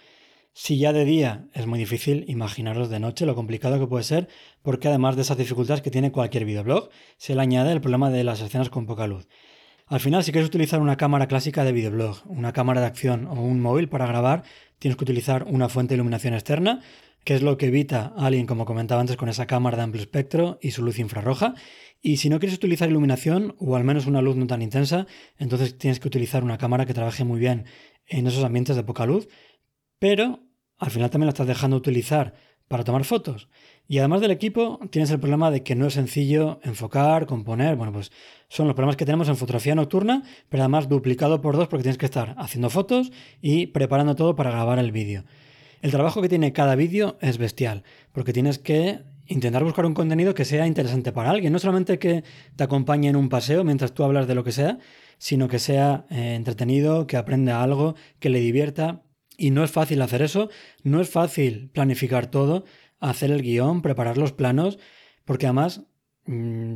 Si 0.53 0.77
ya 0.77 0.91
de 0.91 1.05
día 1.05 1.47
es 1.53 1.65
muy 1.65 1.79
difícil, 1.79 2.25
imaginaros 2.27 2.89
de 2.89 2.99
noche 2.99 3.25
lo 3.25 3.35
complicado 3.35 3.79
que 3.79 3.87
puede 3.87 4.03
ser, 4.03 4.27
porque 4.61 4.89
además 4.89 5.15
de 5.15 5.21
esas 5.21 5.37
dificultades 5.37 5.81
que 5.81 5.91
tiene 5.91 6.11
cualquier 6.11 6.45
videoblog, 6.45 6.89
se 7.17 7.35
le 7.35 7.41
añade 7.41 7.71
el 7.71 7.81
problema 7.81 8.09
de 8.11 8.25
las 8.25 8.41
escenas 8.41 8.69
con 8.69 8.85
poca 8.85 9.07
luz. 9.07 9.27
Al 9.87 9.99
final, 9.99 10.23
si 10.23 10.31
quieres 10.31 10.47
utilizar 10.47 10.79
una 10.79 10.95
cámara 10.95 11.27
clásica 11.27 11.65
de 11.65 11.73
videoblog, 11.73 12.21
una 12.25 12.53
cámara 12.53 12.79
de 12.79 12.87
acción 12.87 13.27
o 13.27 13.33
un 13.33 13.61
móvil 13.61 13.89
para 13.89 14.07
grabar, 14.07 14.43
tienes 14.79 14.95
que 14.95 15.03
utilizar 15.03 15.43
una 15.43 15.67
fuente 15.67 15.93
de 15.93 15.95
iluminación 15.95 16.33
externa, 16.33 16.81
que 17.23 17.35
es 17.35 17.41
lo 17.41 17.57
que 17.57 17.67
evita 17.67 18.13
alguien, 18.17 18.47
como 18.47 18.65
comentaba 18.65 19.01
antes, 19.01 19.17
con 19.17 19.29
esa 19.29 19.47
cámara 19.47 19.77
de 19.77 19.83
amplio 19.83 20.01
espectro 20.01 20.57
y 20.61 20.71
su 20.71 20.83
luz 20.83 20.99
infrarroja. 20.99 21.53
Y 22.01 22.17
si 22.17 22.29
no 22.29 22.39
quieres 22.39 22.57
utilizar 22.57 22.89
iluminación, 22.89 23.55
o 23.59 23.75
al 23.75 23.83
menos 23.83 24.07
una 24.07 24.21
luz 24.21 24.35
no 24.35 24.47
tan 24.47 24.61
intensa, 24.61 25.05
entonces 25.37 25.77
tienes 25.77 25.99
que 25.99 26.07
utilizar 26.07 26.43
una 26.43 26.57
cámara 26.57 26.85
que 26.85 26.93
trabaje 26.93 27.23
muy 27.23 27.39
bien 27.39 27.65
en 28.07 28.27
esos 28.27 28.43
ambientes 28.43 28.75
de 28.75 28.83
poca 28.83 29.05
luz, 29.05 29.27
pero 29.99 30.39
al 30.77 30.89
final 30.89 31.11
también 31.11 31.27
la 31.27 31.31
estás 31.31 31.47
dejando 31.47 31.77
utilizar 31.77 32.33
para 32.67 32.83
tomar 32.83 33.03
fotos. 33.03 33.49
Y 33.87 33.99
además 33.99 34.21
del 34.21 34.31
equipo, 34.31 34.79
tienes 34.89 35.11
el 35.11 35.19
problema 35.19 35.51
de 35.51 35.61
que 35.61 35.75
no 35.75 35.85
es 35.85 35.93
sencillo 35.93 36.61
enfocar, 36.63 37.25
componer. 37.25 37.75
Bueno, 37.75 37.91
pues 37.91 38.11
son 38.47 38.65
los 38.67 38.75
problemas 38.75 38.95
que 38.95 39.05
tenemos 39.05 39.27
en 39.27 39.35
fotografía 39.35 39.75
nocturna, 39.75 40.23
pero 40.47 40.63
además 40.63 40.87
duplicado 40.87 41.41
por 41.41 41.57
dos 41.57 41.67
porque 41.67 41.83
tienes 41.83 41.97
que 41.97 42.05
estar 42.05 42.33
haciendo 42.37 42.69
fotos 42.69 43.11
y 43.41 43.67
preparando 43.67 44.15
todo 44.15 44.35
para 44.35 44.51
grabar 44.51 44.79
el 44.79 44.93
vídeo. 44.93 45.25
El 45.81 45.89
trabajo 45.89 46.21
que 46.21 46.29
tiene 46.29 46.53
cada 46.53 46.75
vídeo 46.75 47.17
es 47.21 47.39
bestial, 47.39 47.83
porque 48.11 48.33
tienes 48.33 48.59
que 48.59 48.99
intentar 49.25 49.63
buscar 49.63 49.85
un 49.85 49.95
contenido 49.95 50.35
que 50.35 50.45
sea 50.45 50.67
interesante 50.67 51.11
para 51.11 51.31
alguien, 51.31 51.53
no 51.53 51.59
solamente 51.59 51.97
que 51.97 52.23
te 52.55 52.63
acompañe 52.63 53.09
en 53.09 53.15
un 53.15 53.29
paseo 53.29 53.63
mientras 53.63 53.93
tú 53.93 54.03
hablas 54.03 54.27
de 54.27 54.35
lo 54.35 54.43
que 54.43 54.51
sea, 54.51 54.77
sino 55.17 55.47
que 55.47 55.57
sea 55.57 56.05
eh, 56.11 56.35
entretenido, 56.35 57.07
que 57.07 57.17
aprenda 57.17 57.63
algo, 57.63 57.95
que 58.19 58.29
le 58.29 58.39
divierta. 58.39 59.03
Y 59.37 59.49
no 59.49 59.63
es 59.63 59.71
fácil 59.71 60.01
hacer 60.03 60.21
eso, 60.21 60.49
no 60.83 61.01
es 61.01 61.09
fácil 61.09 61.71
planificar 61.71 62.27
todo, 62.27 62.65
hacer 62.99 63.31
el 63.31 63.41
guion, 63.41 63.81
preparar 63.81 64.17
los 64.17 64.33
planos, 64.33 64.77
porque 65.25 65.47
además 65.47 65.81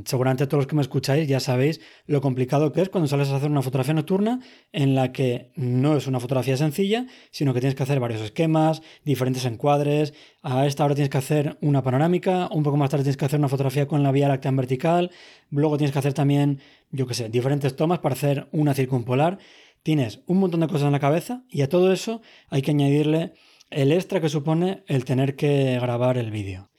seguramente 0.05 0.47
todos 0.47 0.63
los 0.63 0.67
que 0.67 0.75
me 0.75 0.81
escucháis 0.81 1.27
ya 1.27 1.39
sabéis 1.39 1.79
lo 2.07 2.19
complicado 2.21 2.71
que 2.71 2.81
es 2.81 2.89
cuando 2.89 3.07
sales 3.07 3.29
a 3.29 3.37
hacer 3.37 3.49
una 3.49 3.61
fotografía 3.61 3.93
nocturna 3.93 4.41
en 4.73 4.95
la 4.95 5.11
que 5.11 5.51
no 5.55 5.95
es 5.95 6.07
una 6.07 6.19
fotografía 6.19 6.57
sencilla, 6.57 7.05
sino 7.31 7.53
que 7.53 7.61
tienes 7.61 7.75
que 7.75 7.83
hacer 7.83 7.99
varios 7.99 8.21
esquemas, 8.21 8.81
diferentes 9.03 9.45
encuadres. 9.45 10.13
A 10.41 10.65
esta 10.65 10.83
hora 10.83 10.95
tienes 10.95 11.09
que 11.09 11.17
hacer 11.17 11.57
una 11.61 11.83
panorámica, 11.83 12.49
un 12.51 12.63
poco 12.63 12.77
más 12.77 12.89
tarde 12.89 13.03
tienes 13.03 13.17
que 13.17 13.25
hacer 13.25 13.39
una 13.39 13.49
fotografía 13.49 13.87
con 13.87 14.03
la 14.03 14.11
vía 14.11 14.27
láctea 14.27 14.49
en 14.49 14.57
vertical, 14.57 15.11
luego 15.49 15.77
tienes 15.77 15.93
que 15.93 15.99
hacer 15.99 16.13
también, 16.13 16.59
yo 16.91 17.07
qué 17.07 17.13
sé, 17.13 17.29
diferentes 17.29 17.75
tomas 17.75 17.99
para 17.99 18.13
hacer 18.13 18.47
una 18.51 18.73
circumpolar. 18.73 19.37
Tienes 19.83 20.21
un 20.25 20.39
montón 20.39 20.61
de 20.61 20.67
cosas 20.67 20.87
en 20.87 20.91
la 20.91 20.99
cabeza 20.99 21.43
y 21.49 21.61
a 21.61 21.69
todo 21.69 21.93
eso 21.93 22.21
hay 22.49 22.61
que 22.61 22.71
añadirle 22.71 23.33
el 23.69 23.91
extra 23.91 24.19
que 24.19 24.29
supone 24.29 24.83
el 24.87 25.05
tener 25.05 25.35
que 25.35 25.77
grabar 25.79 26.17
el 26.17 26.31
vídeo. 26.31 26.69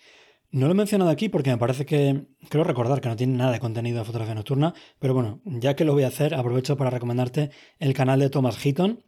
No 0.56 0.68
lo 0.68 0.72
he 0.72 0.74
mencionado 0.74 1.10
aquí 1.10 1.28
porque 1.28 1.50
me 1.50 1.58
parece 1.58 1.84
que, 1.84 2.28
creo 2.48 2.64
recordar 2.64 3.02
que 3.02 3.10
no 3.10 3.16
tiene 3.16 3.36
nada 3.36 3.52
de 3.52 3.60
contenido 3.60 3.98
de 3.98 4.06
fotografía 4.06 4.34
nocturna, 4.34 4.72
pero 4.98 5.12
bueno, 5.12 5.42
ya 5.44 5.76
que 5.76 5.84
lo 5.84 5.92
voy 5.92 6.04
a 6.04 6.06
hacer, 6.06 6.32
aprovecho 6.32 6.78
para 6.78 6.88
recomendarte 6.88 7.50
el 7.78 7.92
canal 7.92 8.20
de 8.20 8.30
Thomas 8.30 8.56
Heaton, 8.56 9.04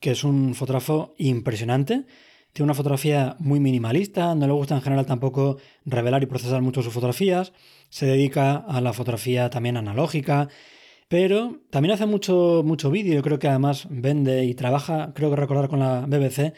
que 0.00 0.10
es 0.10 0.22
un 0.22 0.54
fotógrafo 0.54 1.14
impresionante. 1.16 2.04
Tiene 2.52 2.64
una 2.64 2.74
fotografía 2.74 3.36
muy 3.38 3.58
minimalista, 3.58 4.34
no 4.34 4.46
le 4.46 4.52
gusta 4.52 4.74
en 4.74 4.82
general 4.82 5.06
tampoco 5.06 5.56
revelar 5.86 6.22
y 6.24 6.26
procesar 6.26 6.60
mucho 6.60 6.82
sus 6.82 6.92
fotografías, 6.92 7.54
se 7.88 8.04
dedica 8.04 8.56
a 8.56 8.82
la 8.82 8.92
fotografía 8.92 9.48
también 9.48 9.78
analógica, 9.78 10.50
pero 11.08 11.62
también 11.70 11.94
hace 11.94 12.04
mucho, 12.04 12.60
mucho 12.66 12.90
vídeo, 12.90 13.22
creo 13.22 13.38
que 13.38 13.48
además 13.48 13.86
vende 13.88 14.44
y 14.44 14.52
trabaja, 14.52 15.14
creo 15.14 15.30
que 15.30 15.36
recordar 15.36 15.70
con 15.70 15.78
la 15.78 16.02
BBC, 16.02 16.52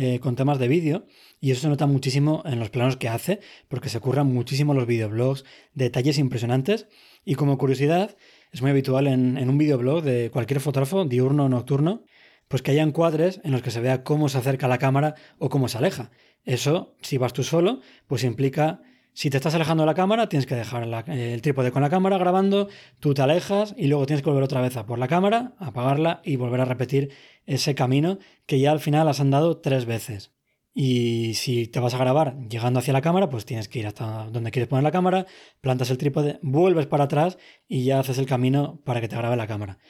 eh, 0.00 0.20
con 0.20 0.36
temas 0.36 0.60
de 0.60 0.68
vídeo. 0.68 1.06
Y 1.40 1.50
eso 1.50 1.62
se 1.62 1.68
nota 1.68 1.86
muchísimo 1.86 2.44
en 2.46 2.60
los 2.60 2.70
planos 2.70 2.96
que 2.96 3.08
hace, 3.08 3.40
porque 3.66 3.88
se 3.88 3.98
curran 3.98 4.32
muchísimo 4.32 4.72
los 4.72 4.86
videoblogs, 4.86 5.44
detalles 5.74 6.18
impresionantes. 6.18 6.86
Y 7.24 7.34
como 7.34 7.58
curiosidad, 7.58 8.16
es 8.52 8.62
muy 8.62 8.70
habitual 8.70 9.08
en, 9.08 9.36
un 9.36 9.58
videoblog 9.58 10.04
de 10.04 10.30
cualquier 10.30 10.60
fotógrafo, 10.60 11.04
diurno 11.04 11.46
o 11.46 11.48
nocturno, 11.48 12.04
pues 12.46 12.62
que 12.62 12.70
haya 12.70 12.84
encuadres 12.84 13.40
en 13.42 13.50
los 13.50 13.60
que 13.60 13.72
se 13.72 13.80
vea 13.80 14.04
cómo 14.04 14.28
se 14.28 14.38
acerca 14.38 14.68
la 14.68 14.78
cámara 14.78 15.16
o 15.38 15.48
cómo 15.48 15.66
se 15.66 15.78
aleja. 15.78 16.12
Eso, 16.44 16.94
si 17.02 17.18
vas 17.18 17.32
tú 17.32 17.42
solo, 17.42 17.80
pues 18.06 18.22
implica, 18.22 18.80
si 19.18 19.30
te 19.30 19.36
estás 19.36 19.56
alejando 19.56 19.82
de 19.82 19.88
la 19.88 19.94
cámara, 19.94 20.28
tienes 20.28 20.46
que 20.46 20.54
dejar 20.54 20.84
el 21.08 21.42
trípode 21.42 21.72
con 21.72 21.82
la 21.82 21.90
cámara 21.90 22.18
grabando, 22.18 22.68
tú 23.00 23.14
te 23.14 23.22
alejas 23.22 23.74
y 23.76 23.88
luego 23.88 24.06
tienes 24.06 24.22
que 24.22 24.30
volver 24.30 24.44
otra 24.44 24.60
vez 24.60 24.76
a 24.76 24.86
por 24.86 25.00
la 25.00 25.08
cámara, 25.08 25.54
apagarla 25.58 26.22
y 26.24 26.36
volver 26.36 26.60
a 26.60 26.64
repetir 26.64 27.10
ese 27.44 27.74
camino 27.74 28.20
que 28.46 28.60
ya 28.60 28.70
al 28.70 28.78
final 28.78 29.08
has 29.08 29.18
andado 29.18 29.58
tres 29.58 29.86
veces. 29.86 30.30
Y 30.72 31.34
si 31.34 31.66
te 31.66 31.80
vas 31.80 31.94
a 31.94 31.98
grabar 31.98 32.38
llegando 32.48 32.78
hacia 32.78 32.92
la 32.92 33.00
cámara, 33.00 33.28
pues 33.28 33.44
tienes 33.44 33.66
que 33.66 33.80
ir 33.80 33.88
hasta 33.88 34.30
donde 34.30 34.52
quieres 34.52 34.68
poner 34.68 34.84
la 34.84 34.92
cámara, 34.92 35.26
plantas 35.60 35.90
el 35.90 35.98
trípode, 35.98 36.38
vuelves 36.40 36.86
para 36.86 37.02
atrás 37.02 37.38
y 37.66 37.82
ya 37.82 37.98
haces 37.98 38.18
el 38.18 38.26
camino 38.26 38.80
para 38.84 39.00
que 39.00 39.08
te 39.08 39.16
grabe 39.16 39.34
la 39.34 39.48
cámara. 39.48 39.80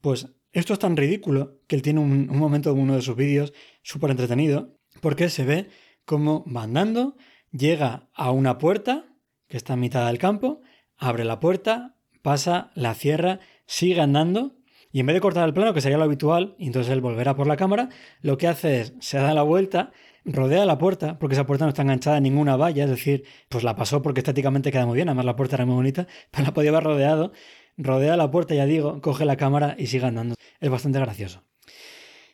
Pues 0.00 0.28
esto 0.52 0.72
es 0.72 0.78
tan 0.78 0.96
ridículo 0.96 1.60
que 1.66 1.76
él 1.76 1.82
tiene 1.82 2.00
un, 2.00 2.26
momento 2.28 2.70
en 2.70 2.78
uno 2.78 2.94
de 2.94 3.02
sus 3.02 3.16
vídeos 3.16 3.52
súper 3.82 4.12
entretenido, 4.12 4.78
porque 5.02 5.28
se 5.28 5.44
ve 5.44 5.68
cómo 6.06 6.42
va 6.50 6.62
andando, 6.62 7.18
llega 7.52 8.08
a 8.14 8.30
una 8.30 8.58
puerta 8.58 9.04
que 9.48 9.56
está 9.56 9.74
en 9.74 9.80
mitad 9.80 10.06
del 10.06 10.18
campo, 10.18 10.60
abre 10.96 11.24
la 11.24 11.40
puerta, 11.40 11.96
pasa, 12.22 12.70
la 12.74 12.94
cierra, 12.94 13.40
sigue 13.66 14.00
andando 14.00 14.56
y 14.90 15.00
en 15.00 15.06
vez 15.06 15.14
de 15.14 15.20
cortar 15.20 15.46
el 15.46 15.54
plano, 15.54 15.74
que 15.74 15.80
sería 15.80 15.98
lo 15.98 16.04
habitual, 16.04 16.54
y 16.58 16.66
entonces 16.66 16.92
él 16.92 17.00
volverá 17.00 17.36
por 17.36 17.46
la 17.46 17.56
cámara, 17.56 17.90
lo 18.22 18.38
que 18.38 18.48
hace 18.48 18.80
es 18.80 18.94
se 19.00 19.18
da 19.18 19.34
la 19.34 19.42
vuelta 19.42 19.92
rodea 20.24 20.64
la 20.66 20.78
puerta, 20.78 21.18
porque 21.18 21.34
esa 21.34 21.46
puerta 21.46 21.64
no 21.64 21.70
está 21.70 21.82
enganchada 21.82 22.18
en 22.18 22.24
ninguna 22.24 22.56
valla, 22.56 22.84
es 22.84 22.90
decir, 22.90 23.24
pues 23.48 23.64
la 23.64 23.76
pasó 23.76 24.02
porque 24.02 24.20
estéticamente 24.20 24.70
queda 24.70 24.86
muy 24.86 24.96
bien, 24.96 25.08
además 25.08 25.24
la 25.24 25.36
puerta 25.36 25.56
era 25.56 25.66
muy 25.66 25.74
bonita, 25.74 26.06
pero 26.30 26.44
la 26.44 26.54
podía 26.54 26.70
haber 26.70 26.84
rodeado, 26.84 27.32
rodea 27.76 28.16
la 28.16 28.30
puerta, 28.30 28.54
ya 28.54 28.66
digo, 28.66 29.00
coge 29.00 29.24
la 29.24 29.36
cámara 29.36 29.74
y 29.78 29.86
sigue 29.86 30.06
andando. 30.06 30.34
Es 30.60 30.70
bastante 30.70 30.98
gracioso. 31.00 31.47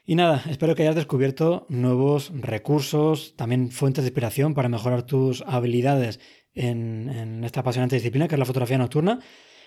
Y 0.06 0.16
nada, 0.16 0.42
espero 0.50 0.74
que 0.74 0.82
hayas 0.82 0.96
descubierto 0.96 1.64
nuevos 1.70 2.30
recursos, 2.34 3.34
también 3.36 3.70
fuentes 3.70 4.04
de 4.04 4.08
inspiración 4.08 4.52
para 4.52 4.68
mejorar 4.68 5.04
tus 5.04 5.42
habilidades 5.46 6.20
en, 6.52 7.42
esta 7.42 7.60
apasionante 7.60 7.96
disciplina 7.96 8.28
que 8.28 8.34
es 8.34 8.38
la 8.38 8.44
fotografía 8.44 8.76
nocturna. 8.76 9.20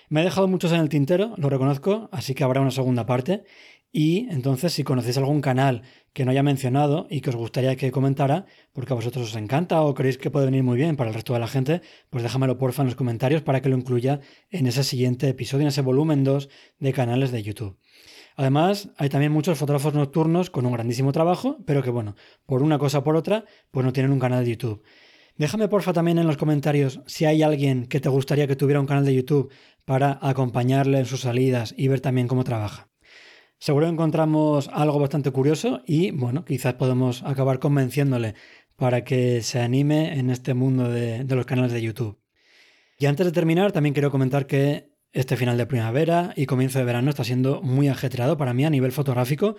Me 0.08 0.20
he 0.20 0.24
dejado 0.24 0.46
muchos 0.46 0.70
en 0.70 0.78
el 0.78 0.88
tintero, 0.88 1.34
lo 1.38 1.50
reconozco, 1.50 2.08
así 2.12 2.36
que 2.36 2.44
habrá 2.44 2.60
una 2.60 2.70
segunda 2.70 3.04
parte. 3.04 3.42
Y 3.90 4.28
entonces, 4.30 4.72
si 4.72 4.84
conocéis 4.84 5.18
algún 5.18 5.40
canal 5.40 5.82
que 6.12 6.24
no 6.24 6.30
haya 6.30 6.44
mencionado 6.44 7.08
y 7.10 7.20
que 7.20 7.30
os 7.30 7.36
gustaría 7.36 7.74
que 7.74 7.90
comentara, 7.90 8.46
porque 8.72 8.92
a 8.92 8.96
vosotros 8.96 9.30
os 9.30 9.36
encanta 9.36 9.82
o 9.82 9.92
creéis 9.92 10.18
que 10.18 10.30
puede 10.30 10.46
venir 10.46 10.62
muy 10.62 10.76
bien 10.76 10.94
para 10.94 11.10
el 11.10 11.14
resto 11.14 11.32
de 11.32 11.40
la 11.40 11.48
gente, 11.48 11.80
pues 12.10 12.22
déjamelo 12.22 12.58
porfa 12.58 12.82
en 12.82 12.86
los 12.86 12.96
comentarios 12.96 13.42
para 13.42 13.60
que 13.60 13.70
lo 13.70 13.76
incluya 13.76 14.20
en 14.50 14.68
ese 14.68 14.84
siguiente 14.84 15.28
episodio, 15.28 15.62
en 15.62 15.68
ese 15.68 15.82
volumen 15.82 16.22
2 16.22 16.48
de 16.78 16.92
canales 16.92 17.32
de 17.32 17.42
YouTube. 17.42 17.76
Además, 18.38 18.90
hay 18.96 19.08
también 19.08 19.32
muchos 19.32 19.58
fotógrafos 19.58 19.94
nocturnos 19.94 20.48
con 20.48 20.64
un 20.64 20.72
grandísimo 20.72 21.10
trabajo, 21.10 21.58
pero 21.66 21.82
que 21.82 21.90
bueno, 21.90 22.14
por 22.46 22.62
una 22.62 22.78
cosa 22.78 22.98
o 22.98 23.02
por 23.02 23.16
otra, 23.16 23.44
pues 23.72 23.84
no 23.84 23.92
tienen 23.92 24.12
un 24.12 24.20
canal 24.20 24.44
de 24.44 24.50
YouTube. 24.52 24.84
Déjame 25.36 25.66
porfa 25.66 25.92
también 25.92 26.18
en 26.18 26.26
los 26.28 26.36
comentarios 26.36 27.00
si 27.06 27.24
hay 27.24 27.42
alguien 27.42 27.86
que 27.86 27.98
te 27.98 28.08
gustaría 28.08 28.46
que 28.46 28.54
tuviera 28.54 28.78
un 28.78 28.86
canal 28.86 29.04
de 29.04 29.12
YouTube 29.12 29.52
para 29.84 30.20
acompañarle 30.22 31.00
en 31.00 31.06
sus 31.06 31.22
salidas 31.22 31.74
y 31.76 31.88
ver 31.88 32.00
también 32.00 32.28
cómo 32.28 32.44
trabaja. 32.44 32.88
Seguro 33.58 33.88
encontramos 33.88 34.70
algo 34.72 35.00
bastante 35.00 35.32
curioso 35.32 35.82
y, 35.84 36.12
bueno, 36.12 36.44
quizás 36.44 36.74
podemos 36.74 37.24
acabar 37.24 37.58
convenciéndole 37.58 38.36
para 38.76 39.02
que 39.02 39.42
se 39.42 39.58
anime 39.58 40.16
en 40.16 40.30
este 40.30 40.54
mundo 40.54 40.88
de, 40.88 41.24
de 41.24 41.34
los 41.34 41.44
canales 41.44 41.72
de 41.72 41.82
YouTube. 41.82 42.20
Y 43.00 43.06
antes 43.06 43.26
de 43.26 43.32
terminar, 43.32 43.72
también 43.72 43.94
quiero 43.94 44.12
comentar 44.12 44.46
que 44.46 44.87
este 45.12 45.36
final 45.36 45.56
de 45.56 45.66
primavera 45.66 46.32
y 46.36 46.46
comienzo 46.46 46.78
de 46.78 46.84
verano 46.84 47.10
está 47.10 47.24
siendo 47.24 47.62
muy 47.62 47.88
ajetreado 47.88 48.36
para 48.36 48.54
mí 48.54 48.64
a 48.64 48.70
nivel 48.70 48.92
fotográfico, 48.92 49.56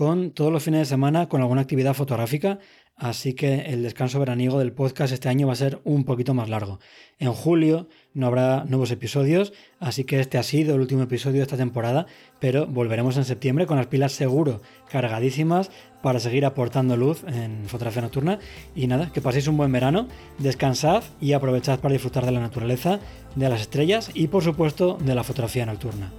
con 0.00 0.30
todos 0.30 0.50
los 0.50 0.62
fines 0.62 0.80
de 0.80 0.86
semana 0.86 1.28
con 1.28 1.42
alguna 1.42 1.60
actividad 1.60 1.92
fotográfica 1.92 2.58
Así 3.00 3.32
que 3.32 3.62
el 3.62 3.82
descanso 3.82 4.18
veraniego 4.18 4.58
del 4.58 4.72
podcast 4.72 5.10
este 5.14 5.30
año 5.30 5.46
va 5.46 5.54
a 5.54 5.56
ser 5.56 5.80
un 5.84 6.04
poquito 6.04 6.34
más 6.34 6.50
largo. 6.50 6.80
En 7.18 7.32
julio 7.32 7.88
no 8.12 8.26
habrá 8.26 8.64
nuevos 8.66 8.90
episodios, 8.90 9.54
así 9.78 10.04
que 10.04 10.20
este 10.20 10.36
ha 10.36 10.42
sido 10.42 10.74
el 10.74 10.82
último 10.82 11.02
episodio 11.02 11.38
de 11.38 11.44
esta 11.44 11.56
temporada, 11.56 12.04
pero 12.40 12.66
volveremos 12.66 13.16
en 13.16 13.24
septiembre 13.24 13.66
con 13.66 13.78
las 13.78 13.86
pilas 13.86 14.12
seguro 14.12 14.60
cargadísimas 14.90 15.70
para 16.02 16.20
seguir 16.20 16.44
aportando 16.44 16.94
luz 16.94 17.24
en 17.26 17.64
fotografía 17.68 18.02
nocturna. 18.02 18.38
Y 18.74 18.86
nada, 18.86 19.10
que 19.10 19.22
paséis 19.22 19.48
un 19.48 19.56
buen 19.56 19.72
verano, 19.72 20.06
descansad 20.36 21.02
y 21.22 21.32
aprovechad 21.32 21.80
para 21.80 21.94
disfrutar 21.94 22.26
de 22.26 22.32
la 22.32 22.40
naturaleza, 22.40 23.00
de 23.34 23.48
las 23.48 23.62
estrellas 23.62 24.10
y 24.12 24.28
por 24.28 24.44
supuesto 24.44 24.98
de 25.00 25.14
la 25.14 25.24
fotografía 25.24 25.64
nocturna. 25.64 26.12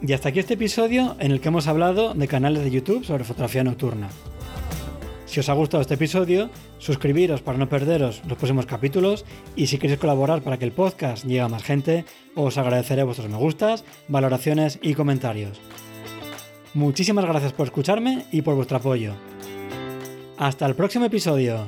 Y 0.00 0.12
hasta 0.12 0.28
aquí 0.28 0.38
este 0.38 0.54
episodio 0.54 1.16
en 1.18 1.32
el 1.32 1.40
que 1.40 1.48
hemos 1.48 1.66
hablado 1.66 2.14
de 2.14 2.28
canales 2.28 2.62
de 2.62 2.70
YouTube 2.70 3.04
sobre 3.04 3.24
fotografía 3.24 3.64
nocturna. 3.64 4.08
Si 5.26 5.40
os 5.40 5.48
ha 5.48 5.54
gustado 5.54 5.82
este 5.82 5.94
episodio, 5.94 6.50
suscribiros 6.78 7.42
para 7.42 7.58
no 7.58 7.68
perderos 7.68 8.22
los 8.26 8.38
próximos 8.38 8.64
capítulos 8.64 9.24
y 9.56 9.66
si 9.66 9.78
queréis 9.78 9.98
colaborar 9.98 10.40
para 10.40 10.56
que 10.56 10.64
el 10.64 10.72
podcast 10.72 11.24
llegue 11.24 11.40
a 11.40 11.48
más 11.48 11.64
gente, 11.64 12.04
os 12.34 12.56
agradeceré 12.56 13.02
vuestros 13.02 13.28
me 13.28 13.36
gustas, 13.36 13.84
valoraciones 14.06 14.78
y 14.80 14.94
comentarios. 14.94 15.60
Muchísimas 16.74 17.26
gracias 17.26 17.52
por 17.52 17.66
escucharme 17.66 18.24
y 18.30 18.42
por 18.42 18.54
vuestro 18.54 18.78
apoyo. 18.78 19.14
Hasta 20.38 20.64
el 20.64 20.76
próximo 20.76 21.06
episodio. 21.06 21.66